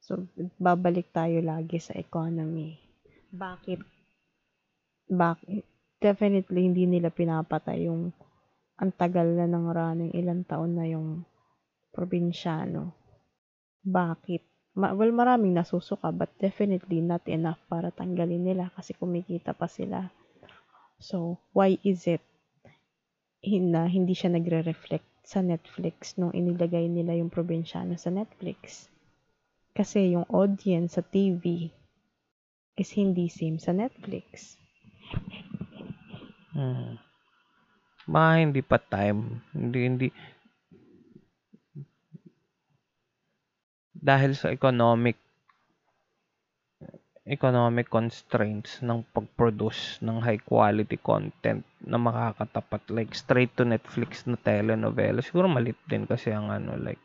So, 0.00 0.24
babalik 0.56 1.12
tayo 1.12 1.44
lagi 1.44 1.76
sa 1.76 1.92
economy. 1.92 2.80
Bakit? 3.28 3.84
Bakit? 5.12 5.64
Definitely, 6.00 6.60
hindi 6.64 6.84
nila 6.88 7.12
pinapatay 7.12 7.88
yung 7.88 8.12
ang 8.80 8.90
tagal 8.96 9.28
na 9.36 9.44
ng 9.44 9.66
running, 9.70 10.12
ilang 10.16 10.44
taon 10.48 10.76
na 10.76 10.88
yung 10.88 11.24
probinsyano. 11.92 12.96
Bakit? 13.84 14.53
Ma- 14.74 14.94
well, 14.94 15.14
maraming 15.14 15.54
nasusuka, 15.54 16.10
but 16.10 16.30
definitely 16.42 16.98
not 16.98 17.22
enough 17.30 17.58
para 17.70 17.94
tanggalin 17.94 18.42
nila 18.42 18.70
kasi 18.74 18.94
kumikita 18.94 19.54
pa 19.54 19.70
sila. 19.70 20.10
So, 20.98 21.38
why 21.54 21.78
is 21.82 22.06
it 22.10 22.22
na 23.44 23.84
hindi 23.84 24.16
siya 24.16 24.32
nagre-reflect 24.32 25.06
sa 25.24 25.44
Netflix 25.44 26.16
nung 26.16 26.32
inilagay 26.32 26.88
nila 26.88 27.12
yung 27.16 27.30
probinsyano 27.30 27.94
sa 27.94 28.10
Netflix? 28.10 28.88
Kasi 29.74 30.14
yung 30.14 30.26
audience 30.30 30.96
sa 30.96 31.02
TV 31.02 31.70
is 32.78 32.90
hindi 32.94 33.26
same 33.30 33.58
sa 33.58 33.74
Netflix. 33.74 34.58
Hmm. 36.54 36.98
Ma, 38.06 38.38
hindi 38.38 38.62
pa 38.62 38.78
time. 38.78 39.42
Hindi, 39.50 39.78
hindi, 39.82 40.06
dahil 44.04 44.36
sa 44.36 44.52
economic 44.52 45.16
economic 47.24 47.88
constraints 47.88 48.84
ng 48.84 49.00
pag-produce 49.16 49.96
ng 50.04 50.20
high 50.20 50.40
quality 50.44 51.00
content 51.00 51.64
na 51.80 51.96
makakatapat 51.96 52.84
like 52.92 53.16
straight 53.16 53.48
to 53.56 53.64
Netflix 53.64 54.28
na 54.28 54.36
telenovela. 54.36 55.24
Siguro 55.24 55.48
malit 55.48 55.80
din 55.88 56.04
kasi 56.04 56.36
ang 56.36 56.52
ano 56.52 56.76
like 56.76 57.00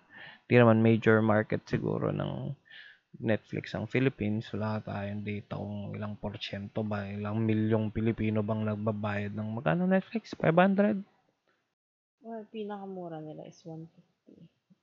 di 0.51 0.59
naman 0.59 0.83
major 0.83 1.23
market 1.23 1.63
siguro 1.63 2.11
ng 2.11 2.51
Netflix 3.23 3.71
ang 3.71 3.87
Philippines. 3.87 4.51
Wala 4.51 4.83
tayong 4.83 5.23
data 5.23 5.55
kung 5.55 5.95
ilang 5.95 6.19
porsyento 6.19 6.83
ba 6.83 7.07
ilang 7.07 7.39
milyong 7.39 7.95
Pilipino 7.95 8.43
bang 8.43 8.67
nagbabayad 8.67 9.31
ng 9.31 9.49
magkano 9.55 9.87
Netflix? 9.87 10.35
500 10.35 10.99
Well, 12.19 12.43
pinakamura 12.51 13.23
nila 13.23 13.47
is 13.47 13.63
150. 13.63 14.18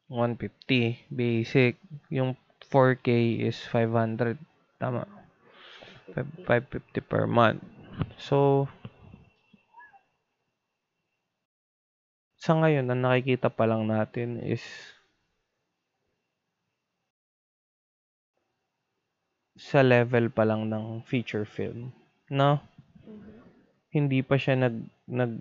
150 0.08 1.10
basic 1.10 1.76
yung 2.10 2.38
4K 2.70 3.42
is 3.42 3.58
500 3.70 4.38
tama 4.78 5.06
50. 6.14 6.46
550 6.46 7.10
per 7.10 7.24
month 7.26 7.62
so 8.18 8.68
sa 12.38 12.54
ngayon 12.54 12.86
ang 12.86 13.02
nakikita 13.02 13.50
pa 13.50 13.66
lang 13.66 13.90
natin 13.90 14.38
is 14.38 14.62
sa 19.56 19.80
level 19.80 20.28
pa 20.28 20.44
lang 20.44 20.68
ng 20.68 21.02
feature 21.02 21.48
film 21.48 21.90
no 22.30 22.60
Mhm. 23.06 23.42
hindi 23.94 24.18
pa 24.22 24.36
siya 24.36 24.54
nag 24.58 24.76
nag 25.08 25.32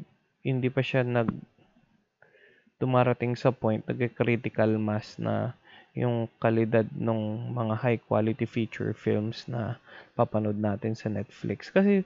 hindi 0.45 0.69
pa 0.69 0.81
siya 0.85 1.01
nag 1.03 1.29
dumarating 2.81 3.33
sa 3.39 3.55
point 3.55 3.83
nagka-critical 3.87 4.75
mass 4.75 5.15
na 5.15 5.55
yung 5.95 6.27
kalidad 6.43 6.83
ng 6.91 7.55
mga 7.55 7.75
high 7.79 8.01
quality 8.03 8.43
feature 8.43 8.91
films 8.91 9.47
na 9.47 9.79
papanood 10.11 10.59
natin 10.59 10.91
sa 10.91 11.07
Netflix 11.07 11.71
kasi 11.71 12.03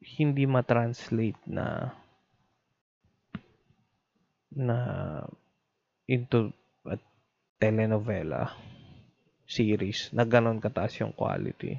hindi 0.00 0.48
ma-translate 0.48 1.40
na 1.44 1.92
na 4.50 4.76
into 6.08 6.50
a 6.88 6.96
telenovela 7.60 8.56
series 9.46 10.10
na 10.10 10.26
ganun 10.26 10.58
kataas 10.58 10.98
yung 10.98 11.14
quality. 11.14 11.78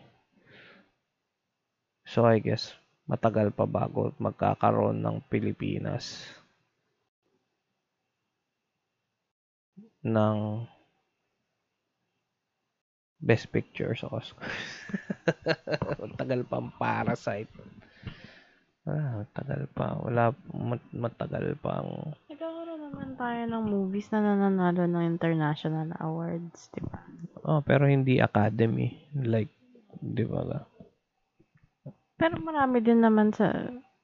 So 2.07 2.23
I 2.23 2.39
guess 2.39 2.71
matagal 3.11 3.51
pa 3.51 3.67
bago 3.67 4.15
magkakaroon 4.15 5.03
ng 5.03 5.19
Pilipinas 5.27 6.31
ng 9.99 10.63
Best 13.19 13.51
Picture 13.51 13.91
sa 13.99 14.07
Oscars. 14.07 14.87
matagal 15.99 16.41
pa 16.49 16.55
ang 16.57 16.71
Parasite. 16.79 17.51
Ah, 18.87 19.21
matagal 19.21 19.67
pa. 19.75 19.93
Wala, 20.01 20.31
mat- 20.55 20.95
matagal 20.95 21.59
pa 21.59 21.83
ang 21.83 22.15
Nagkakaroon 22.31 22.79
naman 22.79 23.09
tayo 23.19 23.41
ng 23.45 23.63
movies 23.67 24.07
na 24.09 24.23
nananalo 24.23 24.87
ng 24.87 25.03
international 25.03 25.91
awards, 25.99 26.71
di 26.71 26.81
ba? 26.87 27.03
Oh, 27.43 27.59
pero 27.59 27.85
hindi 27.85 28.23
academy. 28.23 28.95
Like, 29.19 29.51
di 29.99 30.23
ba? 30.23 30.70
Pero 32.21 32.37
marami 32.37 32.85
din 32.85 33.01
naman 33.01 33.33
sa, 33.33 33.49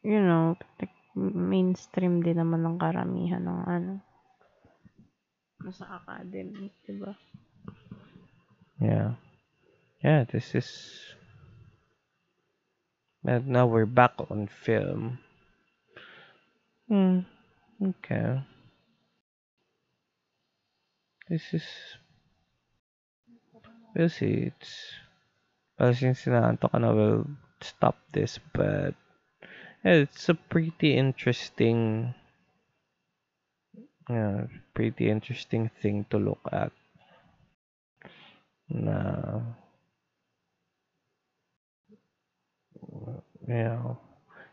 you 0.02 0.18
know, 0.18 0.58
like, 0.82 0.90
mainstream 1.14 2.26
din 2.26 2.42
naman 2.42 2.66
ng 2.66 2.82
karamihan 2.82 3.46
ng 3.46 3.62
ano. 3.70 3.94
Nasa 5.62 5.86
academy, 6.02 6.74
di 6.82 6.98
ba? 6.98 7.14
Yeah. 8.82 9.22
Yeah, 10.02 10.26
this 10.26 10.58
is... 10.58 10.70
And 13.22 13.54
now 13.54 13.70
we're 13.70 13.86
back 13.86 14.18
on 14.34 14.50
film. 14.50 15.22
Hmm. 16.90 17.22
Okay. 17.78 18.42
This 21.30 21.46
is... 21.54 21.68
We'll 23.94 24.10
see. 24.10 24.50
It's... 24.50 24.98
Well, 25.78 25.94
since 25.94 26.26
inaantok 26.26 26.74
ka 26.74 26.82
na, 26.82 26.90
we'll 26.98 27.30
stop 27.62 27.98
this. 28.12 28.40
But... 28.54 28.96
It's 29.84 30.28
a 30.30 30.36
pretty 30.36 30.98
interesting... 30.98 32.14
Yeah, 34.10 34.48
pretty 34.74 35.10
interesting 35.10 35.70
thing 35.82 36.06
to 36.10 36.18
look 36.18 36.42
at. 36.52 36.72
Na... 38.70 39.42
You 43.48 43.96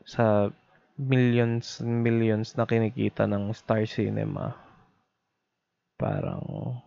sa 0.05 0.55
millions 0.95 1.81
and 1.81 2.05
millions 2.05 2.55
na 2.55 2.63
kinikita 2.69 3.27
ng 3.27 3.51
Star 3.57 3.83
Cinema. 3.91 4.55
Parang... 5.99 6.79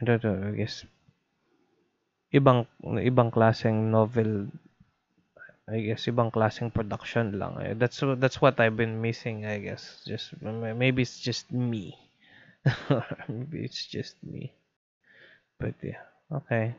I 0.00 0.04
don't 0.04 0.24
know, 0.24 0.40
I 0.48 0.56
guess 0.56 0.84
ibang 2.34 2.66
ibang 2.98 3.30
klaseng 3.30 3.94
novel 3.94 4.50
I 5.64 5.80
guess 5.80 6.04
ibang 6.10 6.28
klaseng 6.28 6.68
production 6.68 7.40
lang 7.40 7.56
eh. 7.62 7.72
That's 7.72 8.02
that's 8.20 8.42
what 8.42 8.60
I've 8.60 8.76
been 8.76 9.00
missing 9.00 9.48
I 9.48 9.62
guess. 9.64 10.04
Just 10.04 10.36
maybe 10.42 11.00
it's 11.06 11.22
just 11.22 11.48
me. 11.54 11.96
maybe 13.30 13.64
it's 13.64 13.86
just 13.86 14.20
me. 14.20 14.52
But 15.56 15.78
yeah, 15.80 16.04
okay. 16.28 16.76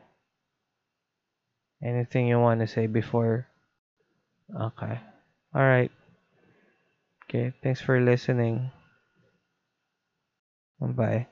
Anything 1.82 2.28
you 2.28 2.38
want 2.38 2.60
to 2.60 2.68
say 2.70 2.86
before? 2.86 3.46
Okay. 4.54 5.00
All 5.54 5.66
right. 5.66 5.90
Okay, 7.26 7.52
thanks 7.62 7.80
for 7.80 7.98
listening. 8.00 8.70
Bye. 10.80 11.26